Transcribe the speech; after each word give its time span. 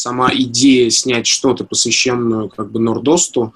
Сама 0.00 0.30
идея 0.32 0.88
снять 0.88 1.26
что-то, 1.26 1.64
посвященное 1.64 2.48
как 2.48 2.70
бы 2.72 2.80
Нордосту, 2.80 3.54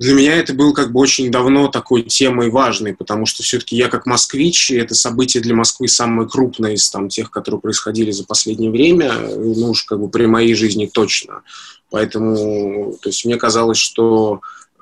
для 0.00 0.14
меня 0.14 0.36
это 0.36 0.52
был 0.52 0.72
как 0.72 0.92
бы 0.92 1.00
очень 1.00 1.30
давно 1.30 1.68
такой 1.68 2.02
темой 2.02 2.50
важной, 2.50 2.94
потому 2.94 3.26
что 3.26 3.42
все-таки 3.42 3.76
я 3.76 3.88
как 3.88 4.06
москвич, 4.06 4.70
и 4.70 4.76
это 4.76 4.94
событие 4.94 5.42
для 5.42 5.54
Москвы 5.54 5.88
самое 5.88 6.28
крупное 6.28 6.74
из 6.74 6.88
там, 6.88 7.08
тех, 7.08 7.30
которые 7.30 7.60
происходили 7.60 8.12
за 8.12 8.24
последнее 8.24 8.70
время, 8.70 9.12
ну 9.12 9.70
уж 9.70 9.84
как 9.84 10.00
бы 10.00 10.08
при 10.08 10.26
моей 10.26 10.54
жизни 10.54 10.86
точно. 10.86 11.42
Поэтому, 11.90 12.96
то 13.00 13.08
есть 13.08 13.24
мне 13.24 13.36
казалось, 13.36 13.78
что 13.78 14.40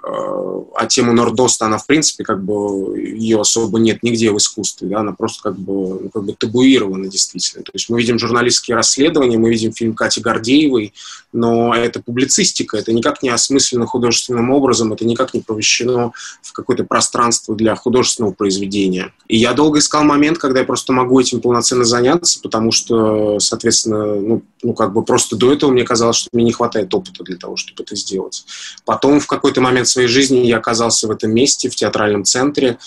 а 0.08 0.86
тему 0.86 1.12
Нордоста, 1.12 1.66
она, 1.66 1.78
в 1.78 1.86
принципе, 1.86 2.22
как 2.22 2.44
бы, 2.44 2.96
ее 2.98 3.40
особо 3.40 3.80
нет 3.80 4.02
нигде 4.02 4.30
в 4.30 4.36
искусстве, 4.36 4.86
да, 4.88 5.00
она 5.00 5.12
просто 5.12 5.42
как 5.42 5.58
бы, 5.58 6.00
ну, 6.00 6.10
как 6.10 6.24
бы 6.24 6.32
табуирована 6.32 7.08
действительно. 7.08 7.64
То 7.64 7.72
есть 7.74 7.88
мы 7.88 7.98
видим 7.98 8.18
журналистские 8.18 8.76
расследования, 8.76 9.38
мы 9.38 9.50
видим 9.50 9.72
фильм 9.72 9.94
Кати 9.94 10.20
Гордеевой, 10.20 10.92
но 11.36 11.74
это 11.74 12.02
публицистика, 12.02 12.76
это 12.76 12.92
никак 12.92 13.22
не 13.22 13.28
осмысленно 13.28 13.86
художественным 13.86 14.50
образом, 14.50 14.92
это 14.92 15.04
никак 15.04 15.34
не 15.34 15.40
помещено 15.40 16.12
в 16.42 16.52
какое-то 16.52 16.84
пространство 16.84 17.54
для 17.54 17.74
художественного 17.76 18.32
произведения. 18.32 19.12
И 19.28 19.36
я 19.36 19.52
долго 19.52 19.78
искал 19.78 20.04
момент, 20.04 20.38
когда 20.38 20.60
я 20.60 20.66
просто 20.66 20.92
могу 20.92 21.20
этим 21.20 21.40
полноценно 21.40 21.84
заняться, 21.84 22.40
потому 22.42 22.72
что, 22.72 23.38
соответственно, 23.38 24.14
ну, 24.16 24.42
ну 24.62 24.72
как 24.72 24.92
бы 24.92 25.04
просто 25.04 25.36
до 25.36 25.52
этого 25.52 25.70
мне 25.70 25.84
казалось, 25.84 26.16
что 26.16 26.30
мне 26.32 26.44
не 26.44 26.52
хватает 26.52 26.92
опыта 26.94 27.22
для 27.22 27.36
того, 27.36 27.56
чтобы 27.56 27.82
это 27.82 27.94
сделать. 27.94 28.44
Потом 28.84 29.20
в 29.20 29.26
какой-то 29.26 29.60
момент 29.60 29.88
своей 29.88 30.08
жизни 30.08 30.46
я 30.46 30.56
оказался 30.56 31.06
в 31.06 31.10
этом 31.10 31.32
месте, 31.32 31.68
в 31.68 31.76
театральном 31.76 32.24
центре, 32.24 32.78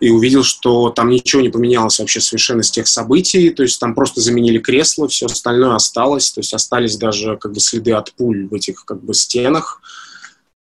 и 0.00 0.10
увидел, 0.10 0.44
что 0.44 0.90
там 0.90 1.10
ничего 1.10 1.42
не 1.42 1.48
поменялось 1.48 1.98
вообще 1.98 2.20
совершенно 2.20 2.62
с 2.62 2.70
тех 2.70 2.86
событий, 2.86 3.50
то 3.50 3.62
есть 3.62 3.80
там 3.80 3.94
просто 3.94 4.20
заменили 4.20 4.58
кресло, 4.58 5.08
все 5.08 5.26
остальное 5.26 5.74
осталось, 5.74 6.30
то 6.30 6.40
есть 6.40 6.54
остались 6.54 6.96
даже 6.96 7.36
как 7.36 7.52
бы 7.52 7.60
следы 7.60 7.92
от 7.92 8.12
пуль 8.12 8.46
в 8.46 8.54
этих 8.54 8.84
как 8.84 9.02
бы 9.02 9.14
стенах, 9.14 9.80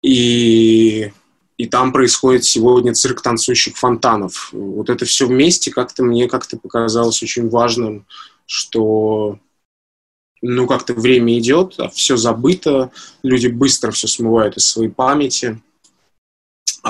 и, 0.01 1.11
и 1.57 1.65
там 1.65 1.91
происходит 1.91 2.45
сегодня 2.45 2.93
цирк 2.93 3.21
танцующих 3.21 3.77
фонтанов. 3.77 4.49
Вот 4.53 4.89
это 4.89 5.05
все 5.05 5.27
вместе 5.27 5.71
как-то 5.71 6.03
мне 6.03 6.29
как-то 6.29 6.57
показалось 6.57 7.21
очень 7.21 7.49
важным, 7.49 8.05
что 8.45 9.39
ну, 10.41 10.67
как-то 10.67 10.93
время 10.93 11.37
идет, 11.37 11.75
а 11.77 11.89
все 11.89 12.15
забыто, 12.15 12.91
люди 13.23 13.47
быстро 13.47 13.91
все 13.91 14.07
смывают 14.07 14.55
из 14.55 14.69
своей 14.69 14.89
памяти, 14.89 15.61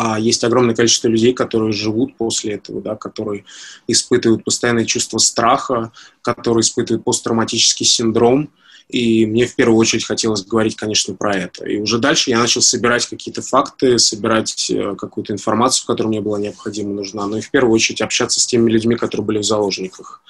а 0.01 0.17
есть 0.17 0.45
огромное 0.45 0.75
количество 0.75 1.09
людей, 1.09 1.33
которые 1.33 1.73
живут 1.73 2.15
после 2.15 2.53
этого, 2.53 2.81
да, 2.81 2.95
которые 2.95 3.43
испытывают 3.85 4.45
постоянное 4.45 4.85
чувство 4.85 5.17
страха, 5.17 5.91
которые 6.21 6.61
испытывают 6.61 7.03
посттравматический 7.03 7.85
синдром. 7.85 8.49
И 8.87 9.25
мне 9.25 9.45
в 9.45 9.55
первую 9.55 9.77
очередь 9.77 10.05
хотелось 10.05 10.45
говорить, 10.45 10.77
конечно, 10.77 11.15
про 11.15 11.35
это. 11.35 11.65
И 11.65 11.81
уже 11.81 11.97
дальше 11.97 12.29
я 12.29 12.39
начал 12.39 12.61
собирать 12.61 13.07
какие-то 13.07 13.41
факты, 13.41 13.99
собирать 13.99 14.71
э, 14.71 14.95
какую-то 14.97 15.33
информацию, 15.33 15.85
которая 15.85 16.11
мне 16.11 16.21
была 16.21 16.39
необходима, 16.39 16.93
нужна. 16.93 17.27
Но 17.27 17.37
и 17.37 17.41
в 17.41 17.51
первую 17.51 17.73
очередь 17.73 17.99
общаться 17.99 18.39
с 18.39 18.47
теми 18.47 18.71
людьми, 18.71 18.95
которые 18.95 19.25
были 19.25 19.39
в 19.39 19.45
заложниках. 19.45 20.23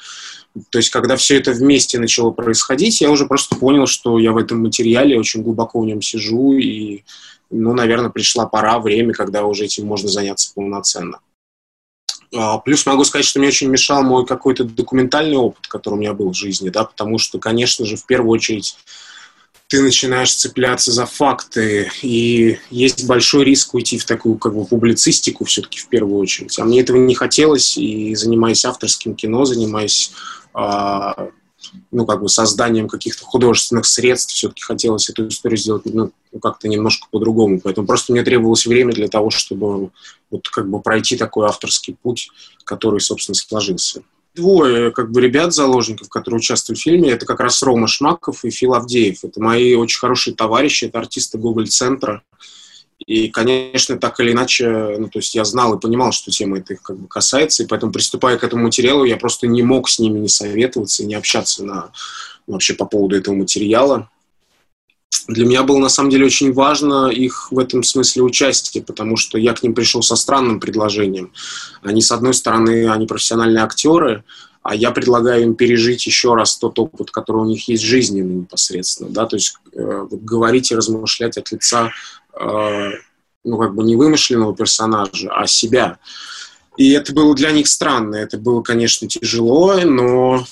То 0.72 0.80
есть, 0.80 0.90
когда 0.90 1.16
все 1.16 1.38
это 1.38 1.52
вместе 1.52 2.00
начало 2.00 2.32
происходить, 2.32 3.02
я 3.02 3.12
уже 3.12 3.28
просто 3.28 3.56
понял, 3.56 3.86
что 3.86 4.18
я 4.18 4.32
в 4.32 4.38
этом 4.38 4.62
материале 4.62 5.20
очень 5.20 5.44
глубоко 5.44 5.80
в 5.80 5.86
нем 5.86 6.02
сижу, 6.02 6.54
и 6.54 7.04
ну, 7.50 7.74
наверное, 7.74 8.10
пришла 8.10 8.46
пора, 8.46 8.80
время, 8.80 9.14
когда 9.14 9.46
уже 9.46 9.66
этим 9.66 9.86
можно 9.86 10.10
заняться 10.10 10.52
полноценно. 10.54 11.20
А, 12.36 12.60
плюс 12.60 12.86
могу 12.86 13.04
сказать, 13.04 13.26
что 13.26 13.40
мне 13.40 13.48
очень 13.48 13.70
мешал 13.70 14.04
мой 14.04 14.26
какой-то 14.26 14.64
документальный 14.64 15.38
опыт, 15.38 15.68
который 15.68 15.96
у 15.96 15.98
меня 15.98 16.14
был 16.14 16.32
в 16.32 16.38
жизни, 16.38 16.70
да, 16.70 16.84
потому 16.84 17.18
что, 17.18 17.40
конечно 17.40 17.86
же, 17.86 17.96
в 17.98 18.06
первую 18.06 18.32
очередь 18.32 18.78
ты 19.68 19.82
начинаешь 19.84 20.34
цепляться 20.34 20.92
за 20.92 21.06
факты, 21.06 21.92
и 22.02 22.58
есть 22.72 23.06
большой 23.06 23.46
риск 23.46 23.76
уйти 23.76 24.00
в 24.00 24.06
такую 24.06 24.38
как 24.38 24.56
бы 24.56 24.66
публицистику 24.66 25.46
все-таки 25.46 25.80
в 25.80 25.88
первую 25.90 26.20
очередь. 26.20 26.58
А 26.58 26.66
мне 26.66 26.82
этого 26.82 26.98
не 26.98 27.14
хотелось, 27.14 27.78
и 27.78 28.16
занимаясь 28.16 28.66
авторским 28.66 29.16
кино, 29.16 29.46
занимаясь 29.46 30.12
а, 30.56 31.30
ну, 31.92 32.06
как 32.06 32.22
бы 32.22 32.30
созданием 32.30 32.88
каких-то 32.88 33.24
художественных 33.24 33.86
средств 33.86 34.34
все-таки 34.34 34.62
хотелось 34.62 35.10
эту 35.10 35.28
историю 35.28 35.58
сделать 35.58 35.86
ну, 35.86 36.12
как-то 36.42 36.68
немножко 36.68 37.08
по-другому. 37.12 37.60
Поэтому 37.62 37.88
просто 37.88 38.12
мне 38.14 38.24
требовалось 38.24 38.66
время 38.66 38.94
для 38.94 39.08
того, 39.08 39.30
чтобы 39.30 39.92
вот 40.32 40.50
как 40.50 40.70
бы 40.70 40.82
пройти 40.82 41.18
такой 41.18 41.48
авторский 41.48 41.98
путь, 42.02 42.30
который, 42.64 43.00
собственно, 43.00 43.36
сложился. 43.36 44.04
Двое 44.36 44.92
как 44.92 45.12
бы 45.12 45.22
ребят-заложников, 45.22 46.08
которые 46.08 46.38
участвуют 46.38 46.80
в 46.80 46.84
фильме, 46.84 47.12
это 47.12 47.26
как 47.26 47.40
раз 47.40 47.62
Рома 47.64 47.88
Шмаков 47.88 48.46
и 48.46 48.52
Фил 48.52 48.74
Авдеев. 48.74 49.24
Это 49.24 49.42
мои 49.42 49.76
очень 49.76 50.00
хорошие 50.00 50.36
товарищи, 50.36 50.86
это 50.86 51.00
артисты 51.00 51.38
Гоголь-центра. 51.38 52.22
И, 53.06 53.30
конечно, 53.30 53.98
так 53.98 54.20
или 54.20 54.32
иначе, 54.34 54.98
ну, 55.00 55.08
то 55.08 55.20
есть 55.20 55.34
я 55.34 55.46
знал 55.46 55.74
и 55.74 55.80
понимал, 55.80 56.12
что 56.12 56.32
тема 56.32 56.58
эта 56.60 56.74
их 56.74 56.82
как 56.82 56.98
бы 56.98 57.08
касается, 57.08 57.64
и 57.64 57.66
поэтому, 57.66 57.92
приступая 57.92 58.38
к 58.38 58.44
этому 58.44 58.64
материалу, 58.64 59.06
я 59.06 59.18
просто 59.18 59.48
не 59.48 59.64
мог 59.64 59.90
с 59.90 60.00
ними 60.00 60.20
не 60.20 60.28
советоваться 60.28 61.04
и 61.04 61.06
не 61.06 61.16
общаться 61.16 61.64
на, 61.64 61.92
вообще 62.46 62.74
по 62.74 62.86
поводу 62.86 63.16
этого 63.16 63.36
материала. 63.36 64.10
Для 65.28 65.46
меня 65.46 65.64
было, 65.64 65.80
на 65.80 65.90
самом 65.90 66.10
деле, 66.10 66.26
очень 66.26 66.54
важно 66.54 67.10
их 67.10 67.52
в 67.52 67.60
этом 67.60 67.84
смысле 67.84 68.24
участие, 68.24 68.84
потому 68.84 69.16
что 69.16 69.38
я 69.38 69.54
к 69.54 69.64
ним 69.64 69.74
пришел 69.74 70.02
со 70.02 70.16
странным 70.16 70.60
предложением. 70.60 71.32
Они, 71.82 72.02
с 72.02 72.12
одной 72.12 72.34
стороны, 72.34 72.90
они 72.92 73.08
профессиональные 73.08 73.64
актеры, 73.64 74.24
а 74.62 74.76
я 74.76 74.92
предлагаю 74.92 75.44
им 75.44 75.56
пережить 75.56 76.06
еще 76.06 76.36
раз 76.36 76.58
тот 76.58 76.78
опыт, 76.80 77.12
который 77.12 77.42
у 77.42 77.46
них 77.46 77.68
есть 77.70 77.84
жизненный 77.84 78.36
непосредственно, 78.36 79.10
да, 79.10 79.26
то 79.26 79.36
есть 79.36 79.56
э, 79.74 80.08
говорить 80.12 80.72
и 80.72 80.76
размышлять 80.76 81.38
от 81.38 81.52
лица 81.52 81.92
ну, 82.40 83.58
как 83.58 83.76
бы 83.76 83.84
не 83.84 83.96
вымышленного 83.96 84.56
персонажа, 84.56 85.32
а 85.32 85.48
себя. 85.48 85.98
И 86.78 86.92
это 86.92 87.14
было 87.14 87.36
для 87.36 87.52
них 87.52 87.68
странно, 87.68 88.16
это 88.16 88.38
было, 88.38 88.62
конечно, 88.62 89.08
тяжело, 89.08 89.80
но 89.82 90.46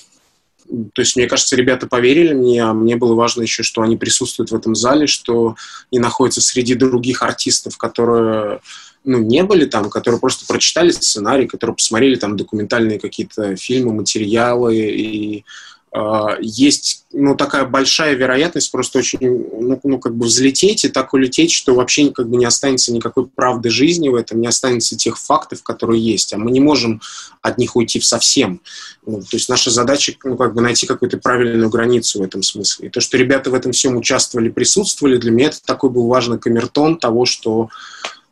то 0.92 1.00
есть, 1.00 1.16
мне 1.16 1.26
кажется, 1.26 1.56
ребята 1.56 1.86
поверили 1.86 2.34
мне, 2.34 2.62
а 2.62 2.74
мне 2.74 2.96
было 2.96 3.14
важно 3.14 3.42
еще, 3.42 3.62
что 3.62 3.80
они 3.80 3.96
присутствуют 3.96 4.50
в 4.50 4.54
этом 4.54 4.74
зале, 4.74 5.06
что 5.06 5.56
они 5.90 5.98
находятся 5.98 6.42
среди 6.42 6.74
других 6.74 7.22
артистов, 7.22 7.78
которые 7.78 8.60
ну, 9.04 9.18
не 9.18 9.42
были 9.44 9.64
там, 9.64 9.88
которые 9.88 10.20
просто 10.20 10.44
прочитали 10.46 10.90
сценарий, 10.90 11.46
которые 11.46 11.76
посмотрели 11.76 12.16
там 12.16 12.36
документальные 12.36 12.98
какие-то 12.98 13.56
фильмы, 13.56 13.94
материалы 13.94 14.76
и 14.76 15.44
есть 16.40 17.06
ну, 17.12 17.34
такая 17.34 17.64
большая 17.64 18.14
вероятность 18.14 18.70
просто 18.70 18.98
очень, 18.98 19.18
ну, 19.20 19.80
ну, 19.82 19.98
как 19.98 20.14
бы 20.14 20.26
взлететь 20.26 20.84
и 20.84 20.88
так 20.88 21.14
улететь, 21.14 21.50
что 21.50 21.74
вообще 21.74 22.10
как 22.10 22.28
бы 22.28 22.36
не 22.36 22.44
останется 22.44 22.92
никакой 22.92 23.26
правды 23.26 23.70
жизни 23.70 24.08
в 24.08 24.14
этом, 24.14 24.40
не 24.40 24.46
останется 24.46 24.96
тех 24.96 25.18
фактов, 25.18 25.62
которые 25.62 26.02
есть, 26.02 26.32
а 26.32 26.38
мы 26.38 26.50
не 26.50 26.60
можем 26.60 27.00
от 27.40 27.56
них 27.58 27.76
уйти 27.76 28.00
совсем. 28.00 28.60
Ну, 29.06 29.20
то 29.20 29.36
есть 29.36 29.48
наша 29.48 29.70
задача, 29.70 30.14
ну, 30.24 30.36
как 30.36 30.54
бы 30.54 30.60
найти 30.60 30.86
какую-то 30.86 31.18
правильную 31.18 31.70
границу 31.70 32.20
в 32.20 32.22
этом 32.22 32.42
смысле. 32.42 32.88
И 32.88 32.90
то, 32.90 33.00
что 33.00 33.16
ребята 33.16 33.50
в 33.50 33.54
этом 33.54 33.72
всем 33.72 33.96
участвовали, 33.96 34.50
присутствовали, 34.50 35.16
для 35.16 35.30
меня 35.30 35.46
это 35.46 35.62
такой 35.64 35.90
был 35.90 36.06
важный 36.08 36.38
камертон 36.38 36.98
того, 36.98 37.24
что 37.24 37.70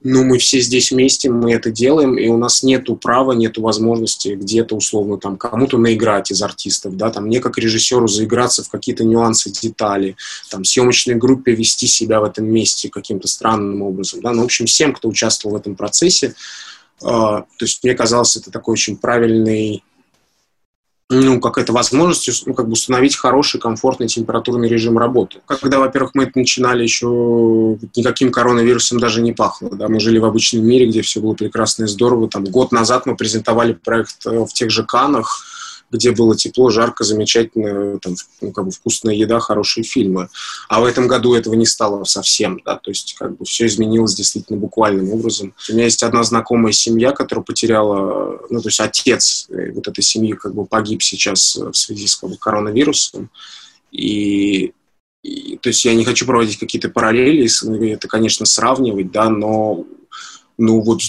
ну, 0.08 0.24
мы 0.24 0.38
все 0.38 0.60
здесь 0.60 0.92
вместе, 0.92 1.30
мы 1.30 1.52
это 1.52 1.72
делаем, 1.72 2.16
и 2.16 2.28
у 2.28 2.36
нас 2.36 2.62
нету 2.62 2.94
права, 2.94 3.32
нету 3.32 3.60
возможности 3.60 4.36
где-то 4.36 4.76
условно 4.76 5.18
там 5.18 5.36
кому-то 5.36 5.78
наиграть 5.78 6.30
из 6.30 6.42
артистов, 6.42 6.96
да, 6.96 7.10
там 7.10 7.24
мне 7.24 7.40
как 7.40 7.58
режиссеру 7.58 8.06
заиграться 8.06 8.62
в 8.62 8.68
какие-то 8.68 9.04
нюансы, 9.04 9.50
детали, 9.50 10.16
там 10.48 10.64
съемочной 10.64 11.16
группе 11.16 11.56
вести 11.56 11.88
себя 11.88 12.20
в 12.20 12.24
этом 12.24 12.46
месте 12.46 12.88
каким-то 12.88 13.26
странным 13.26 13.82
образом, 13.82 14.20
да, 14.20 14.30
ну, 14.30 14.42
в 14.42 14.44
общем, 14.44 14.66
всем, 14.66 14.94
кто 14.94 15.08
участвовал 15.08 15.56
в 15.56 15.60
этом 15.60 15.74
процессе, 15.74 16.34
э, 17.02 17.04
то 17.04 17.46
есть 17.60 17.82
мне 17.82 17.94
казалось, 17.94 18.36
это 18.36 18.52
такой 18.52 18.74
очень 18.74 18.96
правильный 18.96 19.82
ну, 21.08 21.40
какая-то 21.40 21.72
возможность 21.72 22.46
ну, 22.46 22.54
как 22.54 22.66
бы 22.66 22.72
установить 22.72 23.16
хороший, 23.16 23.60
комфортный 23.60 24.08
температурный 24.08 24.68
режим 24.68 24.98
работы. 24.98 25.38
Когда, 25.46 25.78
во-первых, 25.78 26.12
мы 26.14 26.24
это 26.24 26.32
начинали, 26.34 26.82
еще 26.82 27.06
никаким 27.94 28.32
коронавирусом 28.32 28.98
даже 28.98 29.22
не 29.22 29.32
пахло. 29.32 29.70
Да? 29.70 29.88
Мы 29.88 30.00
жили 30.00 30.18
в 30.18 30.24
обычном 30.24 30.66
мире, 30.66 30.86
где 30.86 31.02
все 31.02 31.20
было 31.20 31.34
прекрасно 31.34 31.84
и 31.84 31.88
здорово. 31.88 32.28
Там, 32.28 32.44
год 32.44 32.72
назад 32.72 33.06
мы 33.06 33.16
презентовали 33.16 33.72
проект 33.72 34.26
э, 34.26 34.30
в 34.30 34.52
тех 34.52 34.70
же 34.70 34.84
Канах, 34.84 35.44
где 35.90 36.12
было 36.12 36.36
тепло, 36.36 36.70
жарко, 36.70 37.04
замечательно, 37.04 37.98
там, 37.98 38.14
ну, 38.40 38.52
как 38.52 38.64
бы 38.66 38.70
вкусная 38.70 39.14
еда, 39.14 39.38
хорошие 39.40 39.84
фильмы. 39.84 40.28
А 40.68 40.80
в 40.80 40.84
этом 40.84 41.06
году 41.06 41.34
этого 41.34 41.54
не 41.54 41.66
стало 41.66 42.04
совсем, 42.04 42.60
да, 42.64 42.76
то 42.76 42.90
есть 42.90 43.14
как 43.18 43.36
бы 43.36 43.44
все 43.44 43.66
изменилось 43.66 44.14
действительно 44.14 44.58
буквальным 44.58 45.10
образом. 45.12 45.54
У 45.68 45.72
меня 45.72 45.84
есть 45.84 46.02
одна 46.02 46.22
знакомая 46.22 46.72
семья, 46.72 47.12
которая 47.12 47.44
потеряла, 47.44 48.40
ну, 48.50 48.60
то 48.60 48.68
есть 48.68 48.80
отец 48.80 49.46
э, 49.50 49.72
вот 49.72 49.88
этой 49.88 50.02
семьи 50.02 50.32
как 50.32 50.54
бы 50.54 50.66
погиб 50.66 51.02
сейчас 51.02 51.56
в 51.56 51.74
связи 51.74 52.06
с 52.06 52.16
как 52.16 52.30
бы, 52.30 52.36
коронавирусом, 52.36 53.30
и 53.92 54.72
и, 55.26 55.58
то 55.60 55.70
есть 55.70 55.84
я 55.84 55.94
не 55.94 56.04
хочу 56.04 56.24
проводить 56.24 56.56
какие-то 56.56 56.88
параллели, 56.88 57.48
это, 57.90 58.06
конечно, 58.06 58.46
сравнивать, 58.46 59.10
да, 59.10 59.28
но 59.28 59.84
ну 60.58 60.80
вот 60.80 61.00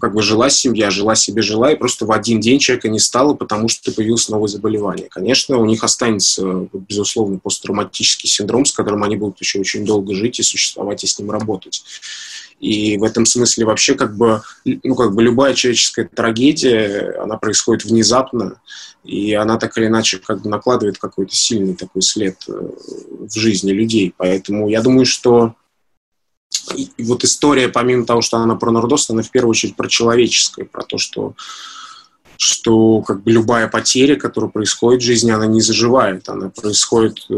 как 0.00 0.14
бы 0.14 0.22
жила 0.22 0.50
семья, 0.50 0.90
жила 0.90 1.14
себе, 1.14 1.42
жила, 1.42 1.72
и 1.72 1.76
просто 1.76 2.04
в 2.04 2.12
один 2.12 2.40
день 2.40 2.58
человека 2.58 2.88
не 2.88 2.98
стало, 2.98 3.34
потому 3.34 3.68
что 3.68 3.90
появилось 3.92 4.28
новое 4.28 4.48
заболевание. 4.48 5.08
Конечно, 5.08 5.58
у 5.58 5.64
них 5.64 5.82
останется, 5.82 6.68
безусловно, 6.72 7.38
посттравматический 7.38 8.28
синдром, 8.28 8.64
с 8.64 8.72
которым 8.72 9.02
они 9.02 9.16
будут 9.16 9.40
еще 9.40 9.60
очень 9.60 9.84
долго 9.84 10.14
жить 10.14 10.40
и 10.40 10.42
существовать, 10.42 11.04
и 11.04 11.06
с 11.06 11.18
ним 11.18 11.30
работать. 11.30 11.84
И 12.60 12.96
в 12.96 13.02
этом 13.02 13.26
смысле 13.26 13.64
вообще 13.66 13.94
как 13.94 14.16
бы, 14.16 14.42
ну, 14.64 14.94
как 14.94 15.14
бы 15.14 15.22
любая 15.22 15.54
человеческая 15.54 16.04
трагедия, 16.04 17.16
она 17.20 17.36
происходит 17.36 17.84
внезапно, 17.84 18.60
и 19.04 19.34
она 19.34 19.58
так 19.58 19.76
или 19.76 19.86
иначе 19.86 20.18
как 20.18 20.42
бы 20.42 20.48
накладывает 20.48 20.98
какой-то 20.98 21.34
сильный 21.34 21.74
такой 21.74 22.02
след 22.02 22.36
э, 22.46 22.52
в 22.52 23.36
жизни 23.36 23.72
людей. 23.72 24.14
Поэтому 24.16 24.68
я 24.68 24.80
думаю, 24.80 25.06
что 25.06 25.56
и 26.76 26.90
вот 27.02 27.24
история, 27.24 27.68
помимо 27.68 28.04
того, 28.04 28.22
что 28.22 28.38
она 28.38 28.54
про 28.54 28.70
Нордост, 28.70 29.10
она 29.10 29.22
в 29.22 29.30
первую 29.30 29.50
очередь 29.50 29.76
про 29.76 29.88
человеческое, 29.88 30.64
про 30.64 30.82
то, 30.82 30.98
что 30.98 31.34
что 32.44 33.02
как 33.02 33.22
бы 33.22 33.30
любая 33.30 33.68
потеря, 33.68 34.16
которая 34.16 34.50
происходит 34.50 35.00
в 35.00 35.04
жизни, 35.04 35.30
она 35.30 35.46
не 35.46 35.60
заживает, 35.60 36.28
она 36.28 36.48
происходит 36.48 37.24
э, 37.30 37.34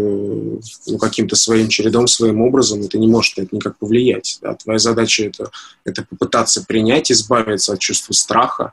ну, 0.87 0.99
каким-то 0.99 1.37
своим 1.37 1.69
чередом, 1.69 2.07
своим 2.07 2.41
образом, 2.41 2.81
и 2.81 2.89
ты 2.89 2.99
не 2.99 3.07
можешь 3.07 3.37
на 3.37 3.43
это 3.43 3.55
никак 3.55 3.77
повлиять. 3.77 4.39
Да? 4.41 4.55
Твоя 4.55 4.79
задача 4.79 5.25
это, 5.25 5.51
это 5.85 6.07
попытаться 6.09 6.65
принять, 6.67 7.13
избавиться 7.13 7.75
от 7.75 7.81
чувства 7.81 8.15
страха, 8.15 8.73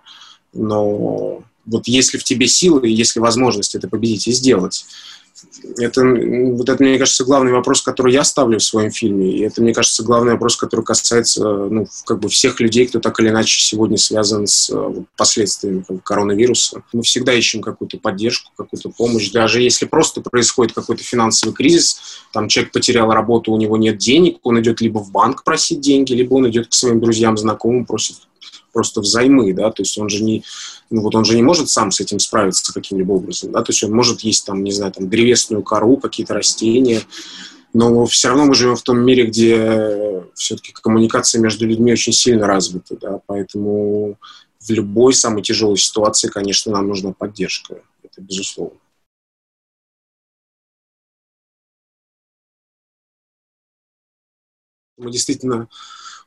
но 0.54 1.44
вот 1.66 1.88
если 1.88 2.18
в 2.18 2.24
тебе 2.24 2.48
силы, 2.48 2.88
если 2.88 3.20
возможность 3.20 3.76
это 3.76 3.90
победить 3.90 4.28
и 4.30 4.32
сделать, 4.32 4.86
это, 5.78 6.04
вот 6.04 6.70
это, 6.70 6.84
мне 6.84 6.98
кажется, 6.98 7.24
главный 7.24 7.52
вопрос, 7.52 7.82
который 7.82 8.14
я 8.14 8.24
ставлю 8.24 8.60
в 8.60 8.64
своем 8.64 8.92
фильме. 8.92 9.32
И 9.32 9.42
это, 9.42 9.62
мне 9.62 9.74
кажется, 9.74 10.04
главный 10.04 10.34
вопрос, 10.34 10.56
который 10.56 10.84
касается 10.84 11.44
ну, 11.44 11.88
как 12.06 12.20
бы 12.20 12.30
всех 12.30 12.60
людей, 12.60 12.88
кто 12.88 13.00
так 13.00 13.20
или 13.20 13.30
иначе 13.30 13.60
сегодня 13.60 13.98
связан 13.98 14.48
с 14.48 14.70
вот, 14.70 15.06
последствиями 15.18 15.84
как 15.88 15.98
бы, 15.98 16.02
коронавируса. 16.02 16.84
Мы 16.94 17.04
всегда 17.04 17.34
ищем 17.34 17.62
какую-то 17.62 17.98
поддержку, 17.98 18.52
какую-то 18.58 18.90
помощь. 18.90 19.32
Даже 19.32 19.62
если 19.62 19.86
просто 19.86 20.22
происходит 20.22 20.74
какой-то 20.74 21.04
финансовый 21.04 21.54
кризис, 21.54 22.00
там 22.34 22.48
человек 22.48 22.72
потерял 22.72 23.12
работу, 23.12 23.52
у 23.52 23.58
него 23.58 23.78
нет 23.78 23.98
денег, 23.98 24.40
он 24.44 24.60
идет 24.62 24.82
либо 24.82 25.00
в 25.00 25.12
банк 25.12 25.44
просить 25.44 25.82
деньги, 25.82 26.14
либо 26.14 26.36
он 26.36 26.50
идет 26.50 26.68
к 26.68 26.74
своим 26.74 27.00
друзьям, 27.00 27.38
знакомым, 27.38 27.86
просит 27.86 28.18
просто 28.72 29.02
взаймы, 29.02 29.54
да, 29.54 29.72
то 29.72 29.82
есть 29.82 29.98
он 29.98 30.10
же 30.10 30.24
не, 30.24 30.44
ну 30.90 31.02
вот 31.02 31.16
он 31.16 31.26
же 31.26 31.36
не 31.36 31.44
может 31.44 31.70
сам 31.70 31.92
с 31.92 32.00
этим 32.00 32.20
справиться 32.20 32.74
каким-либо 32.74 33.14
образом, 33.14 33.52
да, 33.52 33.62
то 33.62 33.72
есть 33.72 33.84
он 33.84 33.92
может 33.92 34.22
есть 34.22 34.46
там, 34.46 34.64
не 34.64 34.72
знаю, 34.72 34.92
там 34.92 35.10
древесную 35.10 35.64
кору, 35.64 35.98
какие-то 35.98 36.34
растения, 36.34 37.02
но 37.74 38.06
все 38.06 38.30
равно 38.30 38.46
мы 38.46 38.56
живем 38.56 38.76
в 38.76 38.84
том 38.84 39.00
мире, 39.00 39.26
где 39.26 40.24
все-таки 40.36 40.74
коммуникация 40.74 41.42
между 41.42 41.66
людьми 41.66 41.92
очень 41.92 42.14
сильно 42.14 42.48
развита, 42.48 42.96
да, 43.00 43.22
поэтому 43.26 44.18
в 44.60 44.70
любой 44.70 45.14
самой 45.14 45.42
тяжелой 45.42 45.78
ситуации, 45.78 46.28
конечно, 46.28 46.72
нам 46.72 46.88
нужна 46.88 47.14
поддержка, 47.14 47.82
это 48.04 48.22
безусловно. 48.22 48.78
Мы 54.98 55.12
действительно 55.12 55.68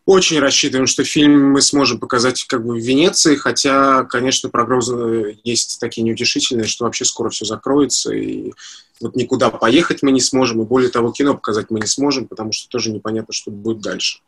очень 0.07 0.39
рассчитываем, 0.39 0.87
что 0.87 1.03
фильм 1.03 1.53
мы 1.53 1.63
сможем 1.63 1.99
показать 1.99 2.45
как 2.45 2.65
бы 2.65 2.75
в 2.75 2.85
Венеции, 2.85 3.37
хотя, 3.37 4.05
конечно, 4.05 4.51
прогнозы 4.51 5.39
есть 5.45 5.81
такие 5.81 6.03
неутешительные, 6.03 6.67
что 6.67 6.85
вообще 6.85 7.05
скоро 7.05 7.31
все 7.31 7.45
закроется, 7.47 8.13
и 8.13 8.53
вот 9.01 9.17
никуда 9.17 9.51
поехать 9.51 10.03
мы 10.03 10.13
не 10.13 10.21
сможем, 10.21 10.63
и 10.63 10.67
более 10.67 10.91
того, 10.91 11.11
кино 11.11 11.35
показать 11.35 11.71
мы 11.71 11.81
не 11.81 11.87
сможем, 11.87 12.29
потому 12.29 12.53
что 12.53 12.69
тоже 12.69 12.91
непонятно, 12.91 13.33
что 13.33 13.51
будет 13.51 13.81
дальше. 13.81 14.19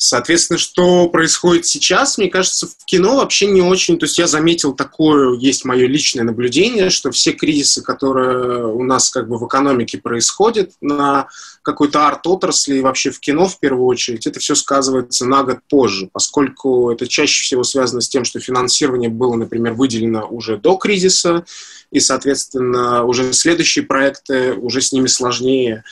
Соответственно, 0.00 0.60
что 0.60 1.08
происходит 1.08 1.66
сейчас, 1.66 2.18
мне 2.18 2.28
кажется, 2.28 2.68
в 2.68 2.84
кино 2.84 3.16
вообще 3.16 3.46
не 3.46 3.60
очень... 3.60 3.98
То 3.98 4.06
есть 4.06 4.16
я 4.16 4.28
заметил 4.28 4.72
такое, 4.72 5.36
есть 5.36 5.64
мое 5.64 5.88
личное 5.88 6.22
наблюдение, 6.22 6.88
что 6.88 7.10
все 7.10 7.32
кризисы, 7.32 7.82
которые 7.82 8.68
у 8.68 8.84
нас 8.84 9.10
как 9.10 9.28
бы 9.28 9.38
в 9.38 9.46
экономике 9.48 9.98
происходят, 9.98 10.70
на 10.80 11.26
какой-то 11.62 12.06
арт-отрасли 12.06 12.76
и 12.76 12.80
вообще 12.80 13.10
в 13.10 13.18
кино 13.18 13.48
в 13.48 13.58
первую 13.58 13.86
очередь, 13.86 14.28
это 14.28 14.38
все 14.38 14.54
сказывается 14.54 15.26
на 15.26 15.42
год 15.42 15.58
позже, 15.68 16.08
поскольку 16.12 16.92
это 16.92 17.08
чаще 17.08 17.42
всего 17.42 17.64
связано 17.64 18.00
с 18.00 18.08
тем, 18.08 18.24
что 18.24 18.38
финансирование 18.38 19.10
было, 19.10 19.34
например, 19.34 19.72
выделено 19.72 20.28
уже 20.28 20.58
до 20.58 20.76
кризиса, 20.76 21.44
и, 21.90 21.98
соответственно, 21.98 23.04
уже 23.04 23.32
следующие 23.32 23.84
проекты, 23.84 24.52
уже 24.52 24.80
с 24.80 24.92
ними 24.92 25.08
сложнее 25.08 25.82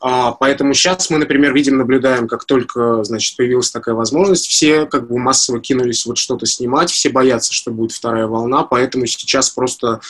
а, 0.00 0.32
поэтому 0.32 0.74
сейчас 0.74 1.10
мы, 1.10 1.18
например, 1.18 1.54
видим, 1.54 1.78
наблюдаем, 1.78 2.28
как 2.28 2.44
только, 2.44 3.02
значит, 3.04 3.36
появилась 3.36 3.70
такая 3.70 3.94
возможность, 3.94 4.46
все 4.46 4.86
как 4.86 5.08
бы 5.08 5.18
массово 5.18 5.60
кинулись 5.60 6.06
вот 6.06 6.18
что-то 6.18 6.46
снимать, 6.46 6.90
все 6.90 7.08
боятся, 7.08 7.52
что 7.52 7.70
будет 7.70 7.92
вторая 7.92 8.26
волна, 8.26 8.62
поэтому 8.62 9.06
сейчас 9.06 9.50
просто 9.50 10.00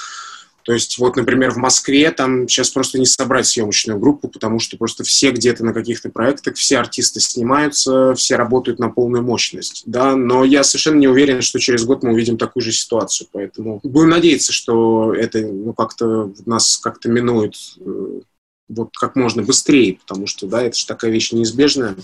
то 0.67 0.73
есть 0.73 0.99
вот, 0.99 1.15
например, 1.15 1.53
в 1.53 1.59
Москве 1.59 2.11
там 2.11 2.49
сейчас 2.49 2.71
просто 2.71 2.99
не 2.99 3.06
собрать 3.06 3.47
съемочную 3.47 4.00
группу, 4.00 4.27
потому 4.27 4.59
что 4.59 4.77
просто 4.77 5.05
все 5.05 5.31
где-то 5.31 5.65
на 5.65 5.73
каких-то 5.73 6.11
проектах, 6.11 6.56
все 6.56 6.79
артисты 6.79 7.21
снимаются, 7.21 8.15
все 8.15 8.35
работают 8.35 8.81
на 8.81 8.88
полную 8.88 9.23
мощность, 9.23 9.85
да, 9.87 10.17
но 10.17 10.43
я 10.43 10.65
совершенно 10.65 10.99
не 10.99 11.06
уверен, 11.06 11.41
что 11.41 11.61
через 11.61 11.85
год 11.85 12.03
мы 12.03 12.15
увидим 12.15 12.37
такую 12.37 12.65
же 12.65 12.73
ситуацию, 12.73 13.29
поэтому 13.31 13.79
будем 13.85 14.09
надеяться, 14.09 14.53
что 14.53 15.15
это 15.15 15.38
ну, 15.38 15.73
как-то 15.73 16.33
нас 16.47 16.79
как-то 16.79 17.09
минует 17.09 17.55
э, 17.79 18.21
вот 18.69 18.91
как 18.97 19.17
можно 19.17 19.43
быстрее, 19.43 19.95
потому 19.95 20.27
что, 20.27 20.47
да, 20.47 20.63
это 20.63 20.77
же 20.77 20.87
такая 20.87 21.11
вещь 21.11 21.33
неизбежная. 21.33 21.97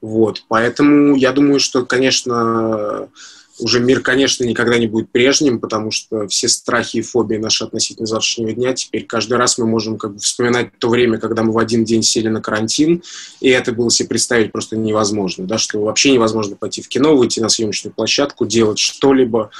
Вот, 0.00 0.44
поэтому 0.48 1.14
я 1.14 1.32
думаю, 1.32 1.60
что, 1.60 1.86
конечно, 1.86 3.08
уже 3.58 3.80
мир, 3.80 4.00
конечно, 4.00 4.44
никогда 4.44 4.78
не 4.78 4.86
будет 4.86 5.10
прежним, 5.10 5.60
потому 5.60 5.90
что 5.90 6.26
все 6.26 6.48
страхи 6.48 6.98
и 6.98 7.02
фобии 7.02 7.36
наши 7.36 7.64
относительно 7.64 8.06
завтрашнего 8.06 8.52
дня, 8.52 8.72
теперь 8.72 9.06
каждый 9.06 9.34
раз 9.34 9.58
мы 9.58 9.66
можем 9.66 9.98
как 9.98 10.14
бы 10.14 10.18
вспоминать 10.18 10.76
то 10.78 10.88
время, 10.88 11.18
когда 11.18 11.42
мы 11.42 11.52
в 11.52 11.58
один 11.58 11.84
день 11.84 12.02
сели 12.02 12.28
на 12.28 12.40
карантин, 12.40 13.02
и 13.40 13.48
это 13.48 13.72
было 13.72 13.90
себе 13.90 14.08
представить 14.08 14.52
просто 14.52 14.76
невозможно, 14.76 15.46
да, 15.46 15.58
что 15.58 15.80
вообще 15.80 16.12
невозможно 16.12 16.56
пойти 16.56 16.82
в 16.82 16.88
кино, 16.88 17.16
выйти 17.16 17.40
на 17.40 17.48
съемочную 17.48 17.94
площадку, 17.94 18.46
делать 18.46 18.78
что-либо, 18.78 19.50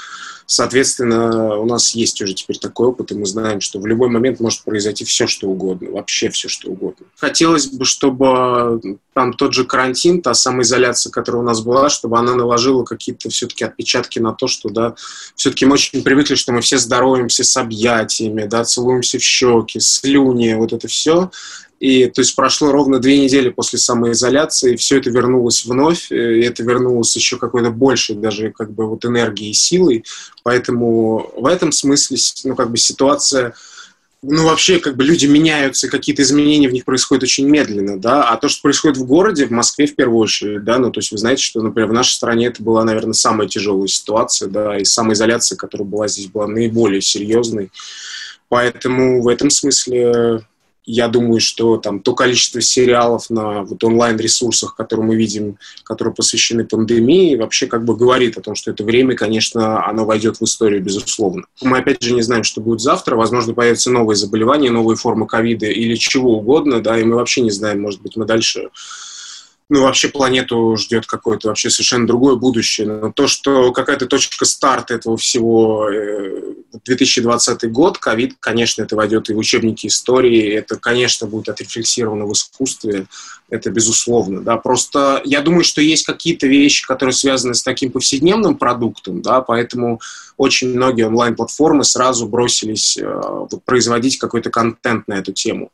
Соответственно, 0.45 1.57
у 1.57 1.65
нас 1.65 1.95
есть 1.95 2.21
уже 2.21 2.33
теперь 2.33 2.57
такой 2.57 2.87
опыт, 2.87 3.11
и 3.11 3.15
мы 3.15 3.25
знаем, 3.25 3.61
что 3.61 3.79
в 3.79 3.85
любой 3.85 4.09
момент 4.09 4.39
может 4.39 4.63
произойти 4.63 5.05
все, 5.05 5.27
что 5.27 5.47
угодно, 5.47 5.91
вообще 5.91 6.29
все, 6.29 6.49
что 6.49 6.69
угодно. 6.69 7.05
Хотелось 7.17 7.67
бы, 7.67 7.85
чтобы 7.85 8.99
там 9.13 9.33
тот 9.33 9.53
же 9.53 9.63
карантин, 9.63 10.21
та 10.21 10.33
самоизоляция, 10.33 11.11
которая 11.11 11.41
у 11.41 11.45
нас 11.45 11.61
была, 11.61 11.89
чтобы 11.89 12.17
она 12.17 12.35
наложила 12.35 12.83
какие-то 12.83 13.29
все-таки 13.29 13.63
отпечатки 13.63 14.19
на 14.19 14.33
то, 14.33 14.47
что, 14.47 14.69
да, 14.69 14.95
все-таки 15.35 15.65
мы 15.65 15.73
очень 15.73 16.03
привыкли, 16.03 16.35
что 16.35 16.51
мы 16.51 16.61
все 16.61 16.77
здороваемся 16.77 17.43
с 17.43 17.55
объятиями, 17.57 18.45
да, 18.45 18.63
целуемся 18.63 19.19
в 19.19 19.23
щеки, 19.23 19.79
слюни, 19.79 20.53
вот 20.53 20.73
это 20.73 20.87
все. 20.87 21.31
И 21.83 22.05
то 22.05 22.21
есть 22.21 22.33
прошло 22.33 22.71
ровно 22.71 22.99
две 22.99 23.19
недели 23.19 23.49
после 23.49 23.77
самоизоляции, 23.77 24.73
и 24.73 24.77
все 24.77 24.99
это 24.99 25.09
вернулось 25.09 25.65
вновь, 25.65 26.13
и 26.13 26.15
это 26.15 26.63
вернулось 26.63 27.13
еще 27.13 27.37
какой-то 27.37 27.71
большей 27.71 28.15
даже 28.15 28.51
как 28.51 28.71
бы 28.71 28.87
вот 28.87 29.03
энергией 29.03 29.51
и 29.51 29.53
силой. 29.53 30.05
Поэтому 30.43 31.29
в 31.35 31.45
этом 31.45 31.73
смысле, 31.73 32.15
ну, 32.45 32.55
как 32.55 32.71
бы 32.71 32.77
ситуация 32.77 33.53
ну, 34.21 34.45
вообще, 34.45 34.79
как 34.79 34.95
бы 34.95 35.03
люди 35.03 35.25
меняются, 35.25 35.89
какие-то 35.89 36.21
изменения 36.21 36.69
в 36.69 36.71
них 36.71 36.85
происходят 36.85 37.23
очень 37.23 37.49
медленно, 37.49 37.99
да, 37.99 38.29
а 38.29 38.37
то, 38.37 38.47
что 38.47 38.61
происходит 38.61 38.95
в 38.95 39.05
городе, 39.05 39.45
в 39.45 39.51
Москве 39.51 39.85
в 39.85 39.95
первую 39.95 40.19
очередь, 40.19 40.63
да, 40.63 40.79
ну, 40.79 40.89
то 40.89 41.01
есть 41.01 41.11
вы 41.11 41.17
знаете, 41.17 41.43
что, 41.43 41.61
например, 41.61 41.89
в 41.89 41.93
нашей 41.93 42.13
стране 42.13 42.47
это 42.47 42.63
была, 42.63 42.85
наверное, 42.85 43.11
самая 43.11 43.49
тяжелая 43.49 43.87
ситуация, 43.87 44.47
да, 44.47 44.79
и 44.79 44.85
самоизоляция, 44.85 45.57
которая 45.57 45.85
была 45.85 46.07
здесь, 46.07 46.27
была 46.27 46.47
наиболее 46.47 47.01
серьезной, 47.01 47.71
поэтому 48.47 49.21
в 49.21 49.27
этом 49.27 49.49
смысле 49.49 50.45
я 50.85 51.07
думаю, 51.07 51.39
что 51.39 51.77
там 51.77 52.01
то 52.01 52.13
количество 52.13 52.61
сериалов 52.61 53.29
на 53.29 53.63
вот 53.63 53.83
онлайн-ресурсах, 53.83 54.75
которые 54.75 55.05
мы 55.05 55.15
видим, 55.15 55.57
которые 55.83 56.13
посвящены 56.13 56.65
пандемии, 56.65 57.35
вообще 57.35 57.67
как 57.67 57.85
бы 57.85 57.95
говорит 57.95 58.37
о 58.37 58.41
том, 58.41 58.55
что 58.55 58.71
это 58.71 58.83
время, 58.83 59.15
конечно, 59.15 59.85
оно 59.87 60.05
войдет 60.05 60.37
в 60.37 60.43
историю, 60.43 60.83
безусловно. 60.83 61.45
Мы 61.61 61.77
опять 61.77 62.01
же 62.01 62.13
не 62.13 62.21
знаем, 62.21 62.43
что 62.43 62.61
будет 62.61 62.81
завтра. 62.81 63.15
Возможно, 63.15 63.53
появятся 63.53 63.91
новые 63.91 64.17
заболевания, 64.17 64.69
новые 64.69 64.97
формы 64.97 65.25
ковида 65.25 65.67
или 65.67 65.95
чего 65.95 66.37
угодно, 66.37 66.81
да, 66.81 66.99
и 66.99 67.03
мы 67.03 67.15
вообще 67.15 67.41
не 67.41 67.51
знаем, 67.51 67.81
может 67.81 68.01
быть, 68.01 68.15
мы 68.17 68.25
дальше 68.25 68.69
ну, 69.69 69.83
вообще 69.83 70.09
планету 70.09 70.75
ждет 70.77 71.05
какое-то 71.07 71.47
вообще 71.47 71.69
совершенно 71.69 72.05
другое 72.05 72.35
будущее. 72.35 72.85
Но 72.85 73.11
то, 73.11 73.27
что 73.27 73.71
какая-то 73.71 74.05
точка 74.05 74.45
старта 74.45 74.93
этого 74.93 75.17
всего 75.17 75.89
2020 76.83 77.63
э, 77.63 77.67
год, 77.67 77.97
ковид, 77.97 78.35
конечно, 78.39 78.83
это 78.83 78.95
войдет 78.95 79.29
и 79.29 79.33
в 79.33 79.37
учебники 79.37 79.87
истории, 79.87 80.51
это, 80.53 80.77
конечно, 80.77 81.27
будет 81.27 81.49
отрефлексировано 81.49 82.25
в 82.25 82.33
искусстве, 82.33 83.05
это 83.49 83.69
безусловно, 83.69 84.41
да, 84.41 84.57
просто 84.57 85.21
я 85.25 85.41
думаю, 85.41 85.63
что 85.63 85.81
есть 85.81 86.05
какие-то 86.05 86.47
вещи, 86.47 86.85
которые 86.87 87.13
связаны 87.13 87.53
с 87.53 87.63
таким 87.63 87.91
повседневным 87.91 88.55
продуктом, 88.55 89.21
да, 89.21 89.41
поэтому 89.41 89.99
очень 90.37 90.69
многие 90.75 91.05
онлайн-платформы 91.07 91.83
сразу 91.83 92.27
бросились 92.27 92.97
э, 92.97 93.21
производить 93.65 94.17
какой-то 94.17 94.49
контент 94.49 95.07
на 95.07 95.15
эту 95.15 95.33
тему. 95.33 95.71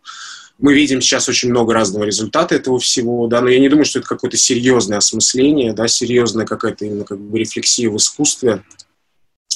мы 0.59 0.73
видим 0.73 1.01
сейчас 1.01 1.29
очень 1.29 1.49
много 1.49 1.73
разного 1.73 2.03
результата 2.03 2.53
этого 2.53 2.79
всего, 2.79 3.27
да, 3.27 3.41
но 3.41 3.49
я 3.49 3.59
не 3.59 3.69
думаю, 3.69 3.85
что 3.85 3.99
это 3.99 4.07
какое-то 4.07 4.37
серьезное 4.37 4.97
осмысление, 4.97 5.73
да, 5.73 5.87
серьезная 5.87 6.45
какая-то 6.45 6.85
именно 6.85 7.05
как 7.05 7.19
бы 7.19 7.39
рефлексия 7.39 7.89
в 7.89 7.95
искусстве, 7.95 8.63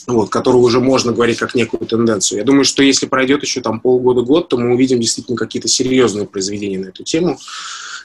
вот, 0.08 0.30
которую 0.30 0.64
уже 0.64 0.80
можно 0.80 1.12
говорить 1.12 1.38
как 1.38 1.56
некую 1.56 1.86
тенденцию. 1.86 2.40
Я 2.40 2.46
думаю, 2.46 2.66
что 2.66 2.84
если 2.84 3.06
пройдет 3.06 3.44
еще 3.44 3.62
там 3.62 3.80
полгода-год, 3.80 4.50
то 4.50 4.58
мы 4.58 4.74
увидим 4.74 5.00
действительно 5.00 5.38
какие-то 5.38 5.68
серьезные 5.68 6.28
произведения 6.28 6.80
на 6.80 6.88
эту 6.88 7.04
тему, 7.04 7.38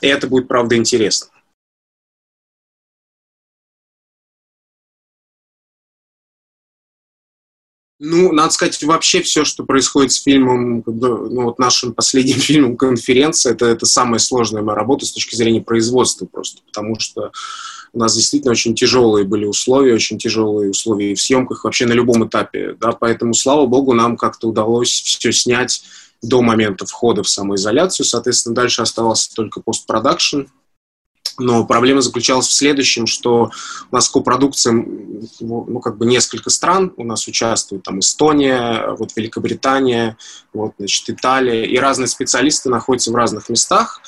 и 0.01 0.07
это 0.07 0.27
будет, 0.27 0.49
правда, 0.49 0.77
интересно. 0.77 1.29
Ну, 8.01 8.31
надо 8.31 8.53
сказать, 8.53 8.81
вообще 8.85 9.23
все, 9.23 9.45
что 9.45 9.65
происходит 9.65 10.13
с 10.13 10.23
фильмом, 10.23 10.85
ну, 10.87 11.43
вот 11.43 11.59
нашим 11.59 11.95
последним 11.95 12.37
фильмом 12.39 12.77
«Конференция», 12.77 13.55
это, 13.55 13.67
это 13.67 13.87
самая 13.87 14.21
сложная 14.21 14.63
моя 14.63 14.77
работа 14.77 15.05
с 15.05 15.13
точки 15.13 15.35
зрения 15.35 15.61
производства 15.61 16.27
просто, 16.27 16.63
потому 16.67 16.99
что 17.01 17.33
у 17.93 17.99
нас 17.99 18.15
действительно 18.15 18.53
очень 18.53 18.75
тяжелые 18.75 19.25
были 19.25 19.45
условия, 19.45 19.95
очень 19.95 20.19
тяжелые 20.19 20.71
условия 20.71 21.15
в 21.15 21.21
съемках 21.21 21.65
вообще 21.65 21.87
на 21.87 21.93
любом 21.93 22.27
этапе, 22.27 22.77
да, 22.81 22.93
поэтому, 22.93 23.35
слава 23.35 23.67
богу, 23.67 23.95
нам 23.95 24.17
как-то 24.17 24.49
удалось 24.49 24.91
все 24.91 25.33
снять 25.33 25.83
до 26.23 26.43
момента 26.43 26.85
входа 26.87 27.23
в 27.23 27.29
самоизоляцию, 27.29 28.05
соответственно, 28.07 28.55
дальше 28.55 28.83
оставался 28.83 29.35
только 29.35 29.61
постпродакшн, 29.61 30.43
но 31.39 31.65
проблема 31.65 32.01
заключалась 32.01 32.49
в 32.49 32.53
следующем, 32.53 33.07
что 33.07 33.53
у 33.91 33.95
нас 33.95 34.09
копродукция, 34.09 34.85
ну, 35.41 35.81
как 35.81 35.97
бы 35.97 36.05
несколько 36.05 36.51
стран. 36.51 36.93
У 36.97 37.05
нас 37.05 37.29
участвуют, 37.29 37.85
там 37.85 38.01
Эстония, 38.01 38.97
вот 38.99 39.13
Великобритания, 39.15 40.17
вот, 40.53 40.73
значит, 40.79 41.09
Италия, 41.11 41.65
и 41.65 41.79
разные 41.79 42.09
специалисты 42.09 42.71
находятся 42.71 43.13
в 43.13 43.15
разных 43.15 43.49
местах, 43.49 44.01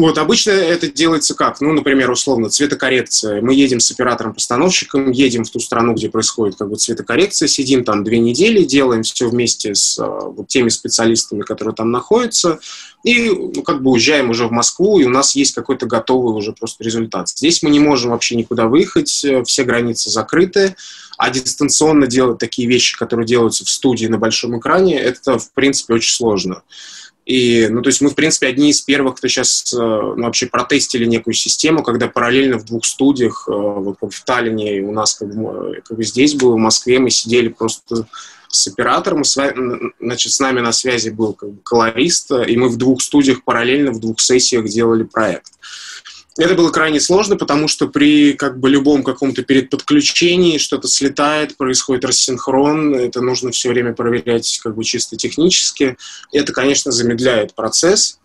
вот, 0.00 0.16
обычно 0.16 0.52
это 0.52 0.90
делается 0.90 1.34
как? 1.34 1.60
Ну, 1.60 1.72
например, 1.72 2.10
условно, 2.10 2.48
цветокоррекция. 2.48 3.42
Мы 3.42 3.54
едем 3.54 3.80
с 3.80 3.90
оператором-постановщиком, 3.90 5.10
едем 5.10 5.44
в 5.44 5.50
ту 5.50 5.60
страну, 5.60 5.92
где 5.92 6.08
происходит 6.08 6.56
как 6.56 6.70
бы 6.70 6.76
цветокоррекция, 6.76 7.48
сидим 7.48 7.84
там 7.84 8.02
две 8.02 8.18
недели, 8.18 8.64
делаем 8.64 9.02
все 9.02 9.28
вместе 9.28 9.74
с 9.74 9.98
а, 9.98 10.06
вот, 10.06 10.48
теми 10.48 10.70
специалистами, 10.70 11.42
которые 11.42 11.74
там 11.74 11.90
находятся, 11.90 12.60
и 13.04 13.28
ну, 13.28 13.62
как 13.62 13.82
бы 13.82 13.90
уезжаем 13.90 14.30
уже 14.30 14.46
в 14.46 14.52
Москву, 14.52 14.98
и 14.98 15.04
у 15.04 15.10
нас 15.10 15.36
есть 15.36 15.54
какой-то 15.54 15.84
готовый 15.84 16.34
уже 16.34 16.52
просто 16.52 16.82
результат. 16.82 17.28
Здесь 17.28 17.62
мы 17.62 17.68
не 17.68 17.78
можем 17.78 18.12
вообще 18.12 18.36
никуда 18.36 18.68
выехать, 18.68 19.22
э, 19.24 19.44
все 19.44 19.64
границы 19.64 20.08
закрыты, 20.08 20.76
а 21.18 21.28
дистанционно 21.28 22.06
делать 22.06 22.38
такие 22.38 22.66
вещи, 22.66 22.96
которые 22.98 23.26
делаются 23.26 23.66
в 23.66 23.68
студии 23.68 24.06
на 24.06 24.16
большом 24.16 24.58
экране, 24.58 24.98
это, 24.98 25.38
в 25.38 25.52
принципе, 25.52 25.92
очень 25.92 26.14
сложно. 26.14 26.62
И, 27.30 27.68
ну, 27.68 27.80
то 27.80 27.90
есть 27.90 28.00
мы, 28.00 28.10
в 28.10 28.16
принципе, 28.16 28.48
одни 28.48 28.70
из 28.70 28.80
первых, 28.80 29.14
кто 29.14 29.28
сейчас 29.28 29.72
э, 29.72 29.76
ну, 29.76 30.24
вообще 30.24 30.46
протестили 30.46 31.04
некую 31.04 31.34
систему, 31.34 31.84
когда 31.84 32.08
параллельно 32.08 32.58
в 32.58 32.64
двух 32.64 32.84
студиях, 32.84 33.44
э, 33.46 33.52
вот 33.52 33.98
в 34.00 34.24
Таллине 34.24 34.78
и 34.78 34.80
у 34.80 34.90
нас 34.90 35.14
как 35.14 35.32
бы, 35.32 35.80
как 35.86 35.96
бы 35.96 36.02
здесь 36.02 36.34
было, 36.34 36.54
в 36.54 36.58
Москве, 36.58 36.98
мы 36.98 37.10
сидели 37.10 37.46
просто 37.46 38.08
с 38.48 38.66
оператором, 38.66 39.22
значит, 39.22 40.32
с 40.32 40.40
нами 40.40 40.58
на 40.58 40.72
связи 40.72 41.10
был 41.10 41.34
как 41.34 41.50
бы 41.50 41.60
колорист, 41.62 42.32
и 42.32 42.56
мы 42.56 42.68
в 42.68 42.76
двух 42.76 43.00
студиях 43.00 43.44
параллельно, 43.44 43.92
в 43.92 44.00
двух 44.00 44.18
сессиях 44.18 44.68
делали 44.68 45.04
проект. 45.04 45.52
Это 46.40 46.54
было 46.54 46.70
крайне 46.70 47.00
сложно, 47.00 47.36
потому 47.36 47.68
что 47.68 47.86
при 47.86 48.32
как 48.32 48.58
бы 48.58 48.70
любом 48.70 49.02
каком-то 49.02 49.42
перед 49.42 49.68
подключении 49.68 50.56
что-то 50.56 50.88
слетает, 50.88 51.58
происходит 51.58 52.06
рассинхрон, 52.06 52.94
это 52.94 53.20
нужно 53.20 53.50
все 53.50 53.68
время 53.68 53.92
проверять 53.92 54.58
как 54.62 54.74
бы 54.74 54.82
чисто 54.82 55.18
технически. 55.18 55.98
Это, 56.32 56.54
конечно, 56.54 56.92
замедляет 56.92 57.54
процесс, 57.54 58.20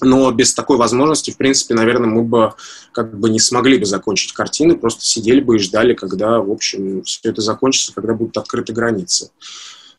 но 0.00 0.32
без 0.32 0.52
такой 0.52 0.78
возможности, 0.78 1.30
в 1.30 1.36
принципе, 1.36 1.74
наверное, 1.74 2.10
мы 2.10 2.24
бы 2.24 2.54
как 2.90 3.16
бы 3.16 3.30
не 3.30 3.38
смогли 3.38 3.78
бы 3.78 3.86
закончить 3.86 4.32
картины, 4.32 4.76
просто 4.76 5.04
сидели 5.04 5.38
бы 5.38 5.56
и 5.56 5.60
ждали, 5.60 5.94
когда, 5.94 6.40
в 6.40 6.50
общем, 6.50 7.04
все 7.04 7.20
это 7.22 7.40
закончится, 7.40 7.92
когда 7.94 8.14
будут 8.14 8.36
открыты 8.36 8.72
границы. 8.72 9.30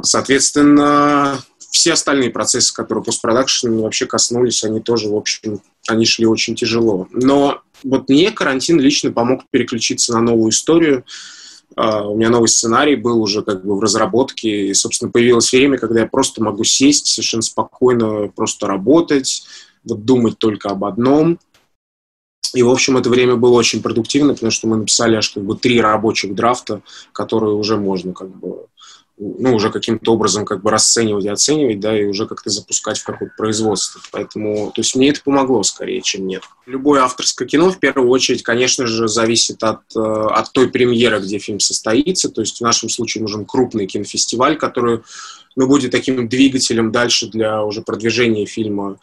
Соответственно, 0.02 1.40
все 1.72 1.94
остальные 1.94 2.32
процессы, 2.32 2.74
которые 2.74 3.06
постпродакшн 3.06 3.80
вообще 3.80 4.08
коснулись, 4.08 4.66
они 4.66 4.82
тоже, 4.82 5.08
в 5.08 5.16
общем, 5.16 5.62
они 5.88 6.06
шли 6.06 6.26
очень 6.26 6.56
тяжело. 6.56 7.08
Но 7.12 7.62
вот 7.84 8.10
мне 8.10 8.32
карантин 8.32 8.80
лично 8.80 9.12
помог 9.12 9.44
переключиться 9.52 10.14
на 10.14 10.22
новую 10.22 10.52
историю. 10.52 11.04
Uh, 11.76 12.08
у 12.08 12.18
меня 12.18 12.30
новый 12.30 12.48
сценарий 12.48 12.96
был 12.96 13.22
уже 13.22 13.44
как 13.44 13.64
бы 13.64 13.78
в 13.78 13.82
разработке, 13.82 14.68
и, 14.68 14.74
собственно, 14.74 15.12
появилось 15.12 15.52
время, 15.52 15.78
когда 15.78 16.00
я 16.00 16.08
просто 16.08 16.42
могу 16.42 16.64
сесть 16.64 17.06
совершенно 17.06 17.44
спокойно, 17.44 18.30
просто 18.30 18.66
работать, 18.66 19.44
вот 19.84 20.04
думать 20.04 20.40
только 20.40 20.70
об 20.70 20.86
одном. 20.86 21.40
И, 22.56 22.64
в 22.64 22.70
общем, 22.70 22.98
это 22.98 23.10
время 23.10 23.36
было 23.36 23.54
очень 23.54 23.84
продуктивно, 23.84 24.34
потому 24.34 24.52
что 24.52 24.68
мы 24.68 24.78
написали 24.78 25.18
аж 25.18 25.30
как 25.30 25.44
бы 25.44 25.56
три 25.56 25.80
рабочих 25.80 26.34
драфта, 26.34 26.82
которые 27.12 27.54
уже 27.54 27.78
можно 27.78 28.14
как 28.14 28.30
бы 28.30 28.66
ну, 29.20 29.56
уже 29.56 29.72
каким-то 29.72 30.14
образом 30.14 30.46
как 30.46 30.62
бы 30.62 30.70
расценивать 30.70 31.26
и 31.26 31.30
оценивать, 31.30 31.80
да, 31.80 32.00
и 32.00 32.06
уже 32.06 32.28
как-то 32.28 32.52
запускать 32.52 33.00
в 33.00 33.04
какое-то 33.04 33.34
производство. 33.36 34.00
Поэтому, 34.12 34.72
то 34.74 34.82
есть 34.82 34.96
мне 34.96 35.10
это 35.10 35.22
помогло 35.24 35.64
скорее, 35.64 36.02
чем 36.02 36.28
нет. 36.28 36.44
Любое 36.68 37.02
авторское 37.02 37.48
кино, 37.48 37.72
в 37.72 37.80
первую 37.80 38.10
очередь, 38.10 38.44
конечно 38.44 38.86
же, 38.86 39.08
зависит 39.08 39.64
от, 39.64 39.82
э, 39.96 40.00
от 40.00 40.52
той 40.52 40.70
премьеры, 40.70 41.20
где 41.20 41.40
фильм 41.40 41.60
состоится. 41.60 42.30
То 42.30 42.42
есть 42.42 42.60
в 42.60 42.64
нашем 42.64 42.90
случае 42.90 43.24
нужен 43.24 43.46
крупный 43.46 43.88
кинофестиваль, 43.88 44.56
который 44.56 45.00
ну, 45.56 45.68
будет 45.68 45.92
таким 45.92 46.30
двигателем 46.30 46.92
дальше 46.92 47.28
для 47.28 47.64
уже 47.64 47.82
продвижения 47.82 48.46
фильма 48.46 49.00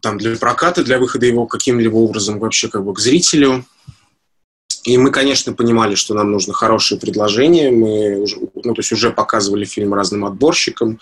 там, 0.00 0.18
для 0.18 0.36
проката, 0.36 0.84
для 0.84 0.98
выхода 0.98 1.24
его 1.24 1.46
каким-либо 1.46 1.96
образом 1.96 2.38
вообще 2.38 2.68
как 2.68 2.84
бы 2.84 2.92
к 2.92 2.98
зрителю. 2.98 3.64
И 4.84 4.98
мы, 4.98 5.10
конечно, 5.10 5.54
понимали, 5.54 5.94
что 5.94 6.14
нам 6.14 6.30
нужно 6.30 6.52
хорошее 6.52 7.00
предложение. 7.00 7.70
Мы 7.70 8.20
уже, 8.20 8.36
ну, 8.38 8.74
то 8.74 8.80
есть 8.80 8.92
уже 8.92 9.10
показывали 9.10 9.64
фильм 9.64 9.94
разным 9.94 10.26
отборщикам. 10.26 10.98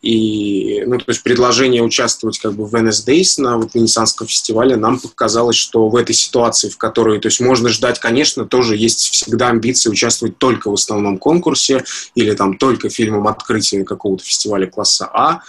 И, 0.00 0.84
ну, 0.86 0.96
то 0.96 1.04
есть 1.08 1.22
предложение 1.22 1.82
участвовать 1.82 2.38
как 2.38 2.54
бы 2.54 2.64
в 2.64 2.74
Venice 2.74 3.34
на 3.38 3.58
вот 3.58 3.74
Венецианском 3.74 4.28
фестивале 4.28 4.76
нам 4.76 4.98
показалось, 4.98 5.56
что 5.56 5.88
в 5.88 5.96
этой 5.96 6.14
ситуации, 6.14 6.68
в 6.68 6.78
которой, 6.78 7.18
то 7.18 7.26
есть 7.26 7.40
можно 7.40 7.68
ждать, 7.68 7.98
конечно, 7.98 8.46
тоже 8.46 8.76
есть 8.76 9.00
всегда 9.10 9.48
амбиции 9.48 9.90
участвовать 9.90 10.38
только 10.38 10.70
в 10.70 10.74
основном 10.74 11.18
конкурсе 11.18 11.84
или 12.14 12.32
там 12.34 12.56
только 12.56 12.90
фильмом 12.90 13.26
открытия 13.26 13.84
какого-то 13.84 14.24
фестиваля 14.24 14.66
класса 14.66 15.10
А 15.12 15.40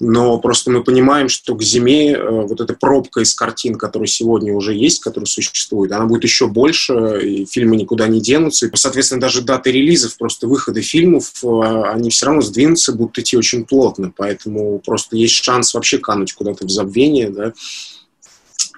но 0.00 0.38
просто 0.38 0.70
мы 0.70 0.82
понимаем, 0.82 1.28
что 1.28 1.54
к 1.54 1.62
зиме 1.62 2.12
э, 2.12 2.30
вот 2.46 2.60
эта 2.60 2.74
пробка 2.74 3.20
из 3.20 3.34
картин, 3.34 3.76
которая 3.76 4.06
сегодня 4.06 4.52
уже 4.52 4.74
есть, 4.74 5.00
которая 5.00 5.26
существует, 5.26 5.92
она 5.92 6.06
будет 6.06 6.24
еще 6.24 6.48
больше, 6.48 7.20
и 7.22 7.46
фильмы 7.46 7.76
никуда 7.76 8.08
не 8.08 8.20
денутся, 8.20 8.66
и, 8.66 8.70
соответственно, 8.74 9.20
даже 9.20 9.42
даты 9.42 9.70
релизов, 9.70 10.16
просто 10.16 10.48
выхода 10.48 10.82
фильмов, 10.82 11.32
э, 11.42 11.82
они 11.92 12.10
все 12.10 12.26
равно 12.26 12.40
сдвинутся, 12.42 12.92
будут 12.92 13.18
идти 13.18 13.36
очень 13.36 13.64
плотно, 13.64 14.12
поэтому 14.14 14.80
просто 14.84 15.16
есть 15.16 15.34
шанс 15.34 15.74
вообще 15.74 15.98
кануть 15.98 16.32
куда-то 16.32 16.66
в 16.66 16.70
забвение, 16.70 17.30
да, 17.30 17.52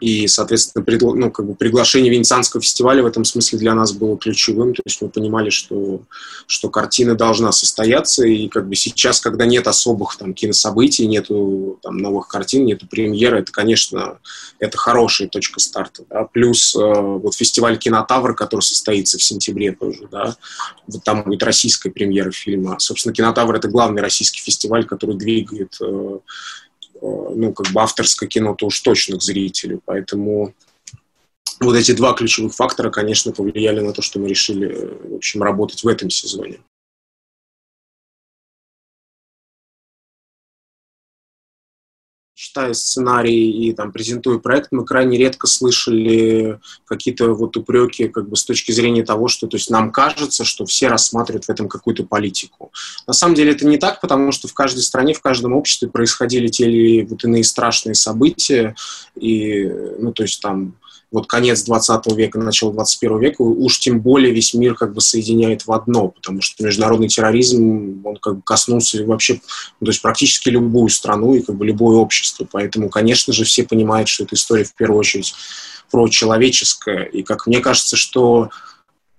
и, 0.00 0.26
соответственно, 0.26 0.84
предл... 0.84 1.14
ну, 1.14 1.30
как 1.30 1.46
бы 1.46 1.54
приглашение 1.54 2.12
Венецианского 2.12 2.62
фестиваля 2.62 3.02
в 3.02 3.06
этом 3.06 3.24
смысле 3.24 3.58
для 3.58 3.74
нас 3.74 3.92
было 3.92 4.18
ключевым. 4.18 4.74
То 4.74 4.82
есть 4.84 5.00
мы 5.00 5.08
понимали, 5.08 5.48
что, 5.48 6.02
что 6.46 6.68
картина 6.68 7.14
должна 7.14 7.50
состояться. 7.52 8.26
И 8.26 8.48
как 8.48 8.68
бы 8.68 8.74
сейчас, 8.74 9.20
когда 9.20 9.46
нет 9.46 9.66
особых 9.66 10.16
там, 10.16 10.34
кинособытий, 10.34 11.06
там, 11.82 11.96
новых 11.96 12.28
картин, 12.28 12.66
нету 12.66 12.86
премьеры, 12.86 13.38
это, 13.38 13.52
конечно, 13.52 14.18
это 14.58 14.76
хорошая 14.76 15.28
точка 15.28 15.60
старта. 15.60 16.04
Да? 16.10 16.24
Плюс 16.24 16.76
э, 16.76 16.78
вот 16.78 17.34
фестиваль 17.34 17.78
«Кинотавр», 17.78 18.34
который 18.34 18.60
состоится 18.60 19.16
в 19.16 19.22
сентябре 19.22 19.72
тоже. 19.72 20.08
Да? 20.10 20.36
Вот 20.86 21.04
там 21.04 21.22
будет 21.22 21.42
российская 21.42 21.90
премьера 21.90 22.30
фильма. 22.32 22.78
Собственно, 22.78 23.14
«Кинотавр»— 23.14 23.54
это 23.56 23.68
главный 23.68 24.02
российский 24.02 24.42
фестиваль, 24.42 24.84
который 24.84 25.16
двигает 25.16 25.74
Э, 25.80 26.18
ну, 27.34 27.52
как 27.52 27.72
бы 27.72 27.80
авторское 27.80 28.28
кино-то 28.28 28.66
уж 28.66 28.80
точно 28.80 29.18
к 29.18 29.22
зрителю. 29.22 29.80
Поэтому 29.84 30.54
вот 31.60 31.76
эти 31.76 31.92
два 31.92 32.12
ключевых 32.12 32.54
фактора, 32.54 32.90
конечно, 32.90 33.32
повлияли 33.32 33.80
на 33.80 33.92
то, 33.92 34.02
что 34.02 34.18
мы 34.18 34.28
решили, 34.28 34.68
э, 34.68 35.08
в 35.12 35.14
общем, 35.16 35.42
работать 35.42 35.82
в 35.82 35.88
этом 35.88 36.10
сезоне. 36.10 36.58
Читая 42.56 42.72
сценарий 42.72 43.50
и 43.50 43.72
там 43.74 43.92
презентуя 43.92 44.38
проект, 44.38 44.68
мы 44.70 44.86
крайне 44.86 45.18
редко 45.18 45.46
слышали 45.46 46.58
какие-то 46.86 47.34
вот 47.34 47.54
упреки 47.58 48.08
как 48.08 48.30
бы 48.30 48.36
с 48.36 48.44
точки 48.44 48.72
зрения 48.72 49.04
того, 49.04 49.28
что 49.28 49.46
то 49.46 49.58
есть 49.58 49.68
нам 49.68 49.92
кажется, 49.92 50.44
что 50.44 50.64
все 50.64 50.88
рассматривают 50.88 51.44
в 51.44 51.50
этом 51.50 51.68
какую-то 51.68 52.04
политику. 52.04 52.72
На 53.06 53.12
самом 53.12 53.34
деле 53.34 53.52
это 53.52 53.66
не 53.66 53.76
так, 53.76 54.00
потому 54.00 54.32
что 54.32 54.48
в 54.48 54.54
каждой 54.54 54.80
стране, 54.80 55.12
в 55.12 55.20
каждом 55.20 55.52
обществе 55.52 55.90
происходили 55.90 56.48
те 56.48 56.64
или 56.64 57.04
вот 57.04 57.24
иные 57.24 57.44
страшные 57.44 57.94
события, 57.94 58.74
и, 59.14 59.70
ну, 59.98 60.12
то 60.12 60.22
есть 60.22 60.40
там 60.40 60.76
вот 61.12 61.26
конец 61.26 61.62
20 61.62 62.12
века, 62.16 62.38
начало 62.38 62.72
21 62.72 63.18
века, 63.20 63.42
уж 63.42 63.78
тем 63.78 64.00
более 64.00 64.32
весь 64.32 64.54
мир 64.54 64.74
как 64.74 64.92
бы 64.92 65.00
соединяет 65.00 65.66
в 65.66 65.72
одно, 65.72 66.08
потому 66.08 66.42
что 66.42 66.64
международный 66.64 67.08
терроризм, 67.08 68.02
он 68.04 68.16
как 68.16 68.36
бы 68.36 68.42
коснулся 68.42 69.04
вообще, 69.04 69.40
ну, 69.80 69.86
то 69.86 69.90
есть 69.90 70.02
практически 70.02 70.48
любую 70.48 70.88
страну 70.88 71.34
и 71.34 71.42
как 71.42 71.56
бы 71.56 71.64
любое 71.64 71.96
общество, 71.96 72.46
поэтому, 72.50 72.88
конечно 72.88 73.32
же, 73.32 73.44
все 73.44 73.64
понимают, 73.64 74.08
что 74.08 74.24
эта 74.24 74.34
история 74.34 74.64
в 74.64 74.74
первую 74.74 74.98
очередь 74.98 75.34
про 75.90 76.08
человеческое, 76.08 77.04
и 77.04 77.22
как 77.22 77.46
мне 77.46 77.60
кажется, 77.60 77.96
что 77.96 78.50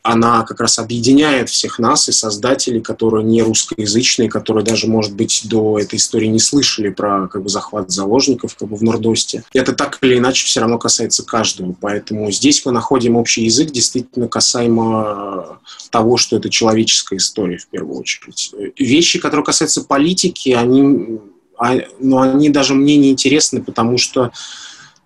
она 0.08 0.44
как 0.44 0.62
раз 0.62 0.80
объединяет 0.80 1.50
всех 1.50 1.80
нас 1.80 2.08
и 2.08 2.14
создателей, 2.14 2.82
которые 2.82 3.26
не 3.26 3.44
русскоязычные, 3.44 4.30
которые 4.30 4.64
даже, 4.64 4.88
может 4.88 5.14
быть, 5.14 5.42
до 5.50 5.78
этой 5.78 5.98
истории 5.98 6.28
не 6.28 6.40
слышали 6.40 6.90
про 6.90 7.28
как 7.28 7.44
бы, 7.44 7.50
захват 7.50 7.92
заложников 7.92 8.56
как 8.56 8.70
бы, 8.70 8.78
в 8.78 8.84
Нордосте. 8.84 9.44
Это 9.54 9.74
так 9.74 10.00
или 10.02 10.18
иначе 10.18 10.46
все 10.46 10.62
равно 10.62 10.78
касается 10.78 11.26
каждого. 11.26 11.76
Поэтому 11.80 12.32
здесь 12.32 12.66
мы 12.66 12.72
находим 12.72 13.18
общий 13.18 13.44
язык 13.44 13.72
действительно 13.72 14.30
касаемо 14.30 15.60
того, 15.90 16.16
что 16.16 16.38
это 16.38 16.50
человеческая 16.50 17.18
история 17.18 17.58
в 17.58 17.68
первую 17.68 18.00
очередь. 18.00 18.54
Вещи, 18.80 19.20
которые 19.20 19.46
касаются 19.46 19.84
политики, 19.84 20.52
они, 20.52 21.20
а, 21.58 21.76
ну, 22.00 22.20
они 22.22 22.50
даже 22.50 22.74
мне 22.74 22.96
не 22.96 23.12
интересны, 23.12 23.62
потому 23.62 23.98
что 23.98 24.32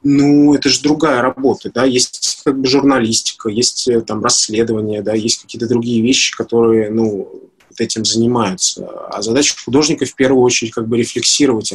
ну, 0.03 0.53
это 0.53 0.69
же 0.69 0.81
другая 0.81 1.21
работа, 1.21 1.71
да, 1.73 1.85
есть 1.85 2.41
как 2.43 2.59
бы 2.59 2.67
журналистика, 2.67 3.49
есть 3.49 3.87
э, 3.87 4.01
там 4.01 4.23
расследования, 4.23 5.01
да, 5.01 5.13
есть 5.13 5.41
какие-то 5.41 5.67
другие 5.67 6.01
вещи, 6.01 6.35
которые, 6.35 6.89
ну, 6.89 7.51
этим 7.77 8.03
занимаются. 8.03 8.87
А 9.09 9.21
задача 9.21 9.55
художника 9.63 10.05
в 10.05 10.15
первую 10.15 10.43
очередь 10.43 10.73
как 10.73 10.87
бы 10.87 10.97
рефлексировать 10.97 11.73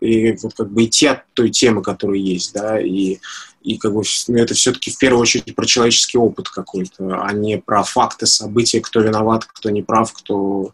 и 0.00 0.32
вот 0.42 0.54
как 0.54 0.70
бы 0.70 0.84
идти 0.84 1.06
от 1.06 1.24
той 1.34 1.50
темы, 1.50 1.82
которая 1.82 2.18
есть, 2.18 2.52
да, 2.52 2.80
и, 2.80 3.18
и 3.62 3.78
как 3.78 3.94
бы 3.94 4.02
ну, 4.28 4.36
это 4.36 4.54
все-таки 4.54 4.90
в 4.90 4.98
первую 4.98 5.22
очередь 5.22 5.54
про 5.54 5.66
человеческий 5.66 6.18
опыт 6.18 6.48
какой-то, 6.48 7.22
а 7.22 7.32
не 7.32 7.58
про 7.58 7.82
факты, 7.82 8.26
события, 8.26 8.80
кто 8.80 9.00
виноват, 9.00 9.44
кто 9.44 9.70
не 9.70 9.82
прав, 9.82 10.12
кто, 10.12 10.72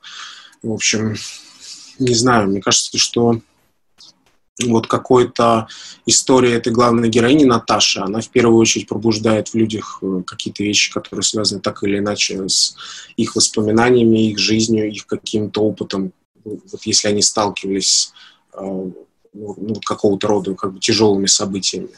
в 0.62 0.72
общем, 0.72 1.16
не 1.98 2.14
знаю, 2.14 2.48
мне 2.48 2.60
кажется, 2.60 2.98
что 2.98 3.40
вот 4.64 4.86
какой-то 4.86 5.68
история 6.06 6.54
этой 6.54 6.72
главной 6.72 7.08
героини 7.08 7.44
Наташи, 7.44 8.00
она 8.00 8.20
в 8.20 8.28
первую 8.30 8.58
очередь 8.58 8.88
пробуждает 8.88 9.48
в 9.48 9.54
людях 9.54 9.98
э, 10.00 10.22
какие-то 10.26 10.62
вещи, 10.62 10.92
которые 10.92 11.25
связаны 11.25 11.60
так 11.60 11.82
или 11.82 11.98
иначе 11.98 12.48
с 12.48 12.75
их 13.16 13.36
воспоминаниями, 13.36 14.30
их 14.30 14.38
жизнью, 14.38 14.90
их 14.90 15.06
каким-то 15.06 15.60
опытом. 15.60 16.12
Вот 16.44 16.82
если 16.84 17.08
они 17.08 17.20
сталкивались 17.20 18.12
э, 18.54 18.60
ну, 19.34 19.80
какого-то 19.84 20.28
рода 20.28 20.54
как 20.54 20.72
бы 20.72 20.80
тяжелыми 20.80 21.26
событиями. 21.26 21.88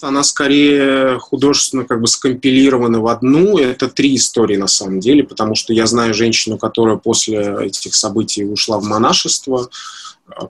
Она 0.00 0.24
скорее 0.24 1.20
художественно 1.20 1.84
как 1.84 2.00
бы 2.00 2.08
скомпилирована 2.08 3.00
в 3.00 3.06
одну. 3.06 3.58
Это 3.58 3.88
три 3.88 4.16
истории 4.16 4.56
на 4.56 4.66
самом 4.66 4.98
деле, 4.98 5.22
потому 5.22 5.54
что 5.54 5.72
я 5.72 5.86
знаю 5.86 6.12
женщину, 6.12 6.58
которая 6.58 6.96
после 6.96 7.66
этих 7.66 7.94
событий 7.94 8.44
ушла 8.44 8.78
в 8.78 8.84
монашество, 8.84 9.70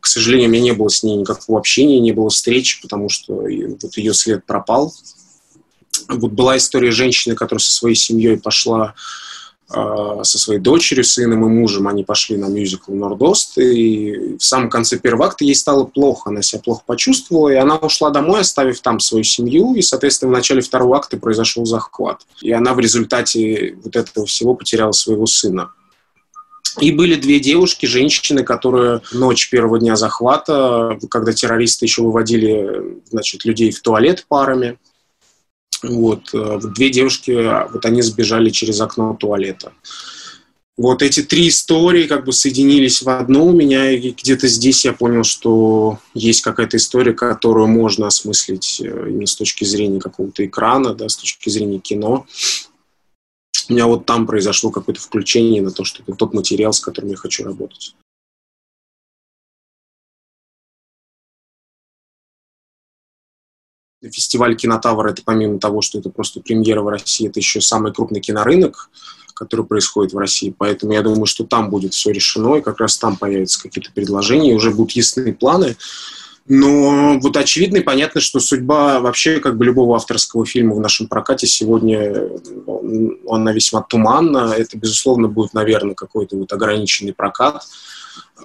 к 0.00 0.06
сожалению, 0.06 0.48
у 0.48 0.52
меня 0.52 0.62
не 0.62 0.72
было 0.72 0.88
с 0.88 1.02
ней 1.02 1.16
никакого 1.16 1.58
общения, 1.58 2.00
не 2.00 2.12
было 2.12 2.30
встречи, 2.30 2.80
потому 2.80 3.08
что 3.08 3.34
вот 3.34 3.96
ее 3.96 4.14
след 4.14 4.44
пропал. 4.44 4.92
Вот 6.08 6.32
была 6.32 6.56
история 6.56 6.90
женщины, 6.90 7.34
которая 7.34 7.60
со 7.60 7.72
своей 7.72 7.96
семьей 7.96 8.38
пошла 8.38 8.94
а, 9.74 10.22
со 10.22 10.38
своей 10.38 10.60
дочерью, 10.60 11.02
сыном 11.04 11.46
и 11.46 11.48
мужем 11.48 11.88
они 11.88 12.04
пошли 12.04 12.36
на 12.36 12.46
мюзикл 12.46 12.92
«Нордост», 12.92 13.56
и 13.56 14.36
в 14.38 14.44
самом 14.44 14.68
конце 14.68 14.98
первого 14.98 15.26
акта 15.26 15.44
ей 15.44 15.54
стало 15.54 15.84
плохо, 15.84 16.28
она 16.28 16.42
себя 16.42 16.60
плохо 16.60 16.82
почувствовала, 16.84 17.48
и 17.48 17.54
она 17.54 17.76
ушла 17.76 18.10
домой, 18.10 18.40
оставив 18.40 18.80
там 18.82 19.00
свою 19.00 19.24
семью, 19.24 19.74
и, 19.74 19.80
соответственно, 19.80 20.30
в 20.30 20.34
начале 20.34 20.60
второго 20.60 20.98
акта 20.98 21.16
произошел 21.16 21.64
захват. 21.64 22.26
И 22.42 22.52
она 22.52 22.74
в 22.74 22.80
результате 22.80 23.78
вот 23.82 23.96
этого 23.96 24.26
всего 24.26 24.54
потеряла 24.54 24.92
своего 24.92 25.24
сына. 25.24 25.70
И 26.80 26.90
были 26.92 27.16
две 27.16 27.38
девушки, 27.38 27.86
женщины, 27.86 28.44
которые 28.44 29.02
ночь 29.12 29.50
первого 29.50 29.78
дня 29.78 29.96
захвата, 29.96 30.98
когда 31.10 31.32
террористы 31.32 31.84
еще 31.84 32.02
выводили 32.02 33.00
значит, 33.10 33.44
людей 33.44 33.70
в 33.70 33.80
туалет 33.82 34.24
парами, 34.28 34.78
вот, 35.82 36.30
э, 36.32 36.60
две 36.74 36.90
девушки, 36.90 37.30
вот 37.72 37.84
они 37.84 38.02
сбежали 38.02 38.50
через 38.50 38.80
окно 38.80 39.16
туалета. 39.18 39.72
Вот 40.78 41.02
эти 41.02 41.22
три 41.22 41.48
истории 41.48 42.06
как 42.06 42.24
бы 42.24 42.32
соединились 42.32 43.02
в 43.02 43.08
одну. 43.08 43.46
У 43.46 43.52
меня, 43.52 43.90
и 43.90 44.10
где-то 44.10 44.48
здесь 44.48 44.84
я 44.86 44.94
понял, 44.94 45.22
что 45.22 45.98
есть 46.14 46.40
какая-то 46.40 46.78
история, 46.78 47.12
которую 47.12 47.66
можно 47.66 48.06
осмыслить 48.06 48.80
э, 48.80 48.86
именно 48.86 49.26
с 49.26 49.36
точки 49.36 49.64
зрения 49.64 50.00
какого-то 50.00 50.46
экрана, 50.46 50.94
да, 50.94 51.08
с 51.08 51.16
точки 51.16 51.50
зрения 51.50 51.78
кино 51.78 52.26
у 53.72 53.74
меня 53.74 53.86
вот 53.86 54.04
там 54.04 54.26
произошло 54.26 54.70
какое-то 54.70 55.00
включение 55.00 55.62
на 55.62 55.70
то, 55.70 55.82
что 55.82 56.02
это 56.02 56.12
тот 56.12 56.34
материал, 56.34 56.74
с 56.74 56.80
которым 56.80 57.10
я 57.10 57.16
хочу 57.16 57.42
работать. 57.42 57.96
Фестиваль 64.02 64.56
«Кинотавр»— 64.56 65.06
это 65.08 65.22
помимо 65.24 65.58
того, 65.58 65.80
что 65.80 65.98
это 65.98 66.10
просто 66.10 66.40
премьера 66.40 66.82
в 66.82 66.88
России, 66.88 67.28
это 67.28 67.40
еще 67.40 67.60
самый 67.60 67.94
крупный 67.94 68.20
кинорынок, 68.20 68.90
который 69.32 69.64
происходит 69.64 70.12
в 70.12 70.18
России. 70.18 70.54
Поэтому 70.56 70.92
я 70.92 71.02
думаю, 71.02 71.26
что 71.26 71.44
там 71.44 71.70
будет 71.70 71.94
все 71.94 72.10
решено, 72.10 72.56
и 72.56 72.62
как 72.62 72.78
раз 72.80 72.98
там 72.98 73.16
появятся 73.16 73.62
какие-то 73.62 73.92
предложения, 73.92 74.50
и 74.50 74.56
уже 74.56 74.70
будут 74.70 74.92
ясные 74.92 75.32
планы. 75.32 75.76
Но 76.48 77.18
вот 77.20 77.36
очевидно 77.36 77.78
и 77.78 77.82
понятно, 77.82 78.20
что 78.20 78.40
судьба 78.40 79.00
вообще 79.00 79.38
как 79.38 79.56
бы 79.56 79.64
любого 79.64 79.96
авторского 79.96 80.44
фильма 80.44 80.74
в 80.74 80.80
нашем 80.80 81.06
прокате 81.06 81.46
сегодня, 81.46 82.28
она 83.28 83.52
весьма 83.52 83.82
туманна. 83.82 84.52
Это, 84.56 84.76
безусловно, 84.76 85.28
будет, 85.28 85.54
наверное, 85.54 85.94
какой-то 85.94 86.36
вот 86.36 86.52
ограниченный 86.52 87.14
прокат. 87.14 87.62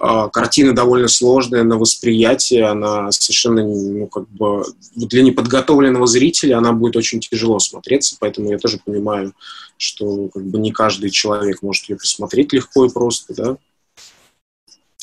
А, 0.00 0.28
картина 0.28 0.74
довольно 0.74 1.08
сложная 1.08 1.64
на 1.64 1.76
восприятие, 1.76 2.66
она 2.66 3.10
совершенно, 3.10 3.64
ну, 3.64 4.06
как 4.06 4.28
бы, 4.28 4.64
для 4.94 5.22
неподготовленного 5.22 6.06
зрителя 6.06 6.58
она 6.58 6.72
будет 6.72 6.96
очень 6.96 7.20
тяжело 7.20 7.58
смотреться, 7.58 8.16
поэтому 8.20 8.50
я 8.50 8.58
тоже 8.58 8.78
понимаю, 8.84 9.34
что 9.76 10.28
как 10.28 10.44
бы 10.44 10.58
не 10.58 10.70
каждый 10.70 11.10
человек 11.10 11.62
может 11.62 11.88
ее 11.88 11.96
посмотреть 11.96 12.52
легко 12.52 12.84
и 12.84 12.90
просто, 12.90 13.34
да. 13.34 13.56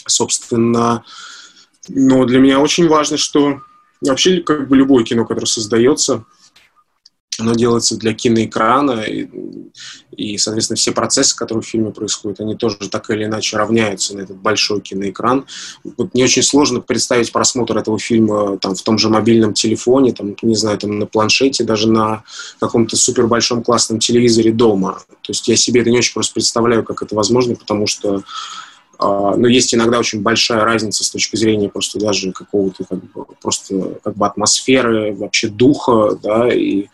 Собственно, 0.08 1.03
но 1.89 2.25
для 2.25 2.39
меня 2.39 2.59
очень 2.59 2.87
важно, 2.87 3.17
что 3.17 3.61
вообще 4.01 4.41
как 4.41 4.67
бы 4.67 4.77
любое 4.77 5.03
кино, 5.03 5.25
которое 5.25 5.47
создается, 5.47 6.25
оно 7.37 7.53
делается 7.53 7.97
для 7.97 8.13
киноэкрана, 8.13 9.01
и, 9.01 9.27
и, 10.15 10.37
соответственно, 10.37 10.77
все 10.77 10.91
процессы, 10.91 11.35
которые 11.35 11.63
в 11.63 11.67
фильме 11.67 11.91
происходят, 11.91 12.39
они 12.39 12.55
тоже 12.55 12.77
так 12.89 13.09
или 13.09 13.25
иначе 13.25 13.57
равняются 13.57 14.15
на 14.15 14.21
этот 14.21 14.37
большой 14.37 14.81
киноэкран. 14.81 15.45
Вот 15.97 16.13
не 16.13 16.23
очень 16.23 16.43
сложно 16.43 16.79
представить 16.79 17.31
просмотр 17.31 17.77
этого 17.77 17.99
фильма 17.99 18.57
там, 18.57 18.75
в 18.75 18.81
том 18.81 18.97
же 18.97 19.09
мобильном 19.09 19.53
телефоне, 19.53 20.13
там, 20.13 20.35
не 20.41 20.55
знаю, 20.55 20.77
там, 20.77 20.97
на 20.97 21.05
планшете, 21.05 21.63
даже 21.63 21.89
на 21.91 22.23
каком-то 22.59 22.95
супер 22.95 23.27
большом 23.27 23.63
классном 23.63 23.99
телевизоре 23.99 24.51
дома. 24.51 24.99
То 25.21 25.31
есть 25.31 25.47
я 25.47 25.55
себе 25.55 25.81
это 25.81 25.89
не 25.89 25.97
очень 25.97 26.13
просто 26.13 26.33
представляю, 26.33 26.83
как 26.83 27.01
это 27.01 27.15
возможно, 27.15 27.55
потому 27.55 27.87
что 27.87 28.23
но 28.99 29.47
есть 29.47 29.73
иногда 29.73 29.99
очень 29.99 30.21
большая 30.21 30.63
разница 30.63 31.03
с 31.03 31.10
точки 31.10 31.36
зрения 31.36 31.69
просто 31.69 31.99
даже 31.99 32.31
какого-то 32.31 32.84
как 32.84 32.99
бы, 32.99 33.25
просто 33.41 33.99
как 34.03 34.15
бы 34.15 34.25
атмосферы, 34.25 35.13
вообще 35.15 35.47
духа, 35.47 36.17
да, 36.21 36.53
и 36.53 36.88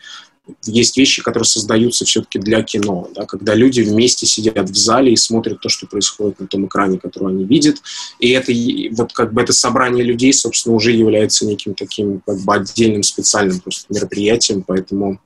есть 0.66 0.98
вещи, 0.98 1.22
которые 1.22 1.46
создаются 1.46 2.06
все-таки 2.06 2.40
для 2.40 2.64
кино, 2.64 3.10
да, 3.16 3.26
когда 3.26 3.54
люди 3.54 3.82
вместе 3.82 4.26
сидят 4.26 4.70
в 4.70 4.76
зале 4.76 5.14
и 5.14 5.18
смотрят 5.18 5.62
то, 5.62 5.70
что 5.70 5.88
происходит 5.88 6.40
на 6.40 6.48
том 6.48 6.66
экране, 6.66 7.00
который 7.00 7.30
они 7.30 7.46
видят, 7.46 7.78
и 8.20 8.32
это 8.32 8.52
вот 8.96 9.14
как 9.14 9.34
бы 9.34 9.42
это 9.42 9.54
собрание 9.54 10.04
людей, 10.04 10.34
собственно, 10.34 10.76
уже 10.76 10.92
является 10.92 11.46
неким 11.46 11.74
таким 11.74 12.22
как 12.26 12.40
бы 12.40 12.56
отдельным 12.56 13.04
специальным 13.04 13.60
просто 13.60 13.86
мероприятием, 13.94 14.64
поэтому 14.64 15.20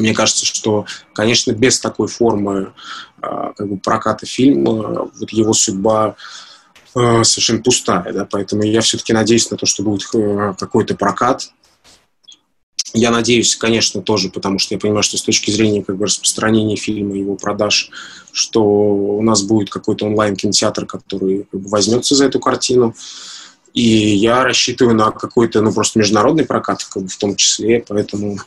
мне 0.00 0.14
кажется, 0.14 0.46
что, 0.46 0.86
конечно, 1.14 1.52
без 1.52 1.78
такой 1.78 2.08
формы 2.08 2.72
а, 3.20 3.52
как 3.52 3.68
бы 3.68 3.76
проката 3.76 4.26
фильма 4.26 5.10
вот 5.18 5.30
его 5.30 5.52
судьба 5.52 6.16
а, 6.94 7.24
совершенно 7.24 7.62
пустая, 7.62 8.12
да, 8.12 8.26
поэтому 8.28 8.62
я 8.62 8.80
все-таки 8.80 9.12
надеюсь 9.12 9.50
на 9.50 9.56
то, 9.56 9.66
что 9.66 9.82
будет 9.82 10.02
э, 10.14 10.54
какой-то 10.58 10.96
прокат. 10.96 11.50
Я 12.92 13.12
надеюсь, 13.12 13.54
конечно, 13.54 14.02
тоже, 14.02 14.30
потому 14.30 14.58
что 14.58 14.74
я 14.74 14.80
понимаю, 14.80 15.04
что 15.04 15.16
с 15.16 15.22
точки 15.22 15.52
зрения 15.52 15.84
как 15.84 15.96
бы, 15.96 16.06
распространения 16.06 16.74
фильма, 16.74 17.16
его 17.16 17.36
продаж, 17.36 17.90
что 18.32 18.64
у 18.64 19.22
нас 19.22 19.42
будет 19.42 19.70
какой-то 19.70 20.06
онлайн-кинотеатр, 20.06 20.86
который 20.86 21.46
как 21.50 21.60
бы, 21.60 21.68
возьмется 21.68 22.16
за 22.16 22.24
эту 22.24 22.40
картину. 22.40 22.96
И 23.74 23.82
я 23.82 24.42
рассчитываю 24.42 24.96
на 24.96 25.12
какой-то, 25.12 25.60
ну, 25.60 25.72
просто 25.72 26.00
международный 26.00 26.44
прокат, 26.44 26.82
как 26.84 27.04
бы, 27.04 27.08
в 27.08 27.16
том 27.16 27.36
числе, 27.36 27.84
поэтому 27.86 28.38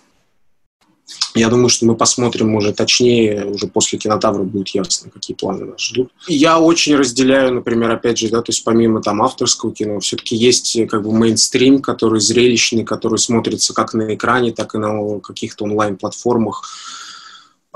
Я 1.36 1.50
думаю, 1.50 1.70
что 1.70 1.86
мы 1.86 1.96
посмотрим 1.96 2.56
уже 2.56 2.74
точнее, 2.74 3.46
уже 3.46 3.68
после 3.68 3.98
кинотавра 3.98 4.44
будет 4.44 4.70
ясно, 4.70 5.10
какие 5.10 5.36
планы 5.36 5.66
нас 5.66 5.82
ждут. 5.82 6.12
Я 6.28 6.60
очень 6.60 6.96
разделяю, 6.96 7.56
например, 7.56 7.92
опять 7.92 8.20
же, 8.20 8.30
да, 8.30 8.42
то 8.42 8.52
есть 8.52 8.64
помимо 8.64 9.02
там 9.02 9.22
авторского 9.22 9.74
кино, 9.74 10.00
все-таки 10.00 10.36
есть 10.36 10.76
э, 10.76 10.86
как 10.86 11.04
бы 11.04 11.12
мейнстрим, 11.12 11.82
который 11.82 12.20
зрелищный, 12.20 12.84
который 12.84 13.18
смотрится 13.18 13.74
как 13.74 13.94
на 13.94 14.14
экране, 14.14 14.52
так 14.52 14.76
и 14.76 14.78
на 14.78 15.20
каких-то 15.20 15.66
онлайн-платформах 15.66 16.64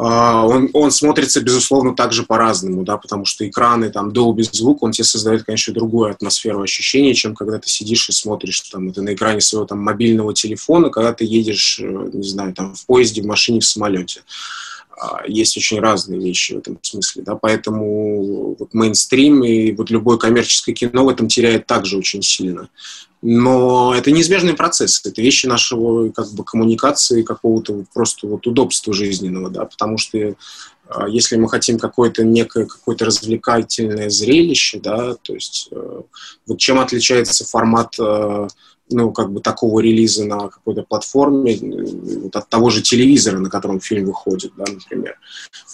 он, 0.04 0.70
он 0.74 0.92
смотрится, 0.92 1.42
безусловно, 1.42 1.96
также 1.96 2.22
по-разному, 2.24 2.84
да, 2.84 2.98
потому 2.98 3.26
что 3.26 3.48
экраны, 3.48 3.90
там, 3.90 4.10
Dolby 4.10 4.44
звук, 4.44 4.84
он 4.84 4.92
тебе 4.92 5.06
создает, 5.06 5.44
конечно, 5.44 5.74
другую 5.74 6.12
атмосферу 6.12 6.62
ощущения, 6.62 7.16
чем 7.16 7.36
когда 7.36 7.58
ты 7.58 7.68
сидишь 7.68 8.08
и 8.08 8.12
смотришь, 8.12 8.62
там, 8.62 8.90
это 8.90 9.02
на 9.02 9.16
экране 9.16 9.42
своего, 9.42 9.66
там, 9.66 9.80
мобильного 9.80 10.36
телефона, 10.36 10.90
когда 10.90 11.14
ты 11.14 11.26
едешь, 11.26 11.80
э, 11.82 12.10
не 12.14 12.28
знаю, 12.28 12.54
там, 12.54 12.76
в 12.76 12.86
поезде, 12.86 13.24
в 13.24 13.26
машине, 13.26 13.60
в 13.60 13.66
самолете. 13.66 14.22
А, 14.22 14.77
есть 15.28 15.56
очень 15.58 15.80
разные 15.80 16.20
вещи 16.20 16.54
в 16.54 16.58
этом 16.58 16.80
смысле, 16.82 17.24
да, 17.24 17.36
поэтому 17.36 18.56
вот 18.58 18.74
мейнстрим 18.74 19.44
и 19.44 19.72
вот 19.74 19.90
любое 19.90 20.18
коммерческое 20.18 20.74
кино 20.74 21.06
в 21.06 21.10
этом 21.10 21.28
теряет 21.28 21.68
также 21.68 21.98
очень 21.98 22.24
сильно. 22.24 22.70
Но 23.22 23.96
это 23.96 24.12
неизбежный 24.12 24.54
процесс, 24.54 25.02
это 25.04 25.22
вещи 25.22 25.48
нашего 25.48 26.10
как 26.10 26.32
бы 26.34 26.44
коммуникации, 26.44 27.24
какого-то 27.24 27.86
просто 27.94 28.28
вот 28.28 28.46
удобства 28.46 28.94
жизненного, 28.94 29.50
да, 29.50 29.66
потому 29.66 29.98
что 29.98 30.36
а, 30.90 31.08
если 31.08 31.36
мы 31.36 31.50
хотим 31.50 31.80
какое-то 31.80 32.24
некое 32.24 32.66
какое-то 32.66 33.06
развлекательное 33.06 34.10
зрелище, 34.10 34.80
да, 34.80 35.16
то 35.16 35.34
есть 35.34 35.70
э, 35.72 36.02
вот 36.46 36.58
чем 36.60 36.80
отличается 36.80 37.46
формат 37.46 37.96
э, 38.00 38.48
ну, 38.90 39.12
как 39.12 39.32
бы 39.32 39.42
такого 39.42 39.80
релиза 39.80 40.26
на 40.26 40.50
какой-то 40.50 40.84
платформе 40.84 41.56
э, 41.56 42.20
вот 42.22 42.36
от 42.36 42.50
того 42.50 42.70
же 42.70 42.82
телевизора, 42.82 43.40
на 43.40 43.50
котором 43.50 43.80
фильм 43.80 44.06
выходит, 44.06 44.54
да, 44.58 44.66
например. 44.72 45.20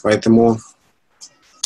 Поэтому 0.01 0.59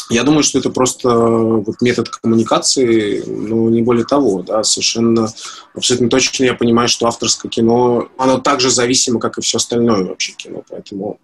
я 0.10 0.23
думаю, 0.23 0.43
что 0.43 0.60
это 0.60 0.69
просто 0.69 1.10
вот 1.10 1.81
метод 1.81 2.10
коммуникации, 2.10 3.23
ну, 3.25 3.69
не 3.69 3.81
более 3.81 4.05
того, 4.05 4.41
да, 4.41 4.63
совершенно, 4.63 5.29
абсолютно 5.75 6.10
точно 6.10 6.45
я 6.45 6.53
понимаю, 6.53 6.88
что 6.88 7.07
авторское 7.07 7.49
кино, 7.49 8.07
оно 8.17 8.39
так 8.39 8.62
же 8.62 8.69
зависимо, 8.69 9.19
как 9.19 9.38
и 9.38 9.41
все 9.41 9.57
остальное 9.57 10.05
вообще 10.05 10.31
кино, 10.33 10.63
поэтому 10.69 11.19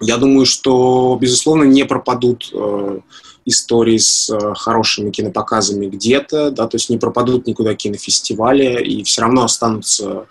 я 0.00 0.16
думаю, 0.16 0.46
что, 0.46 1.18
безусловно, 1.20 1.64
не 1.64 1.84
пропадут 1.84 2.50
э, 2.52 3.00
истории 3.46 3.96
с 3.96 4.28
э, 4.28 4.54
хорошими 4.54 5.10
кинопоказами 5.10 5.86
где-то, 5.86 6.50
да, 6.50 6.66
то 6.66 6.76
есть 6.76 6.90
не 6.90 6.98
пропадут 6.98 7.46
никуда 7.46 7.74
кинофестивали, 7.74 8.84
и 8.84 9.02
все 9.04 9.22
равно 9.22 9.44
останутся 9.44 10.26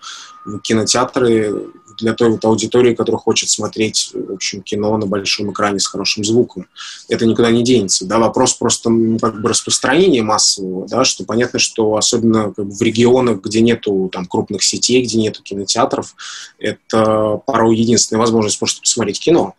кинотеатры 0.62 1.72
для 1.98 2.12
той 2.12 2.30
вот 2.30 2.44
аудитории, 2.44 2.94
которая 2.94 3.18
хочет 3.18 3.48
смотреть, 3.48 4.10
в 4.12 4.34
общем, 4.34 4.62
кино 4.62 4.96
на 4.98 5.06
большом 5.06 5.50
экране 5.50 5.80
с 5.80 5.86
хорошим 5.86 6.24
звуком. 6.24 6.66
Это 7.08 7.24
никуда 7.26 7.50
не 7.50 7.64
денется. 7.64 8.06
Да? 8.06 8.18
Вопрос 8.18 8.54
просто 8.54 8.90
как 9.20 9.40
бы 9.40 9.48
распространения 9.48 10.22
массового, 10.22 10.86
да, 10.86 11.04
что 11.04 11.24
понятно, 11.24 11.58
что 11.58 11.96
особенно 11.96 12.52
как 12.52 12.66
бы, 12.66 12.70
в 12.70 12.82
регионах, 12.82 13.40
где 13.40 13.62
нету 13.62 14.10
там 14.12 14.26
крупных 14.26 14.62
сетей, 14.62 15.02
где 15.02 15.18
нету 15.18 15.42
кинотеатров, 15.42 16.14
это 16.58 17.40
порой 17.46 17.76
единственная 17.76 18.20
возможность 18.20 18.58
просто 18.58 18.82
посмотреть 18.82 19.18
кино. 19.18 19.54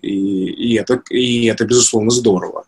И, 0.00 0.08
и, 0.08 0.74
это, 0.76 1.02
и 1.10 1.46
это, 1.46 1.64
безусловно, 1.64 2.10
здорово. 2.10 2.64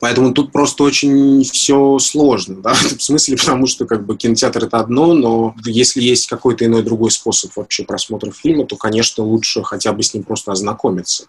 Поэтому 0.00 0.32
тут 0.32 0.52
просто 0.52 0.84
очень 0.84 1.42
все 1.44 1.98
сложно, 1.98 2.56
да, 2.56 2.74
в 2.98 3.02
смысле, 3.02 3.36
потому 3.36 3.66
что 3.66 3.86
как 3.86 4.04
бы 4.04 4.16
кинотеатр 4.16 4.64
это 4.64 4.78
одно, 4.78 5.14
но 5.14 5.54
если 5.64 6.02
есть 6.02 6.28
какой-то 6.28 6.64
иной 6.64 6.82
другой 6.82 7.10
способ 7.10 7.50
вообще 7.56 7.84
просмотра 7.84 8.30
фильма, 8.30 8.66
то, 8.66 8.76
конечно, 8.76 9.24
лучше 9.24 9.62
хотя 9.62 9.92
бы 9.92 10.02
с 10.02 10.14
ним 10.14 10.22
просто 10.22 10.52
ознакомиться. 10.52 11.26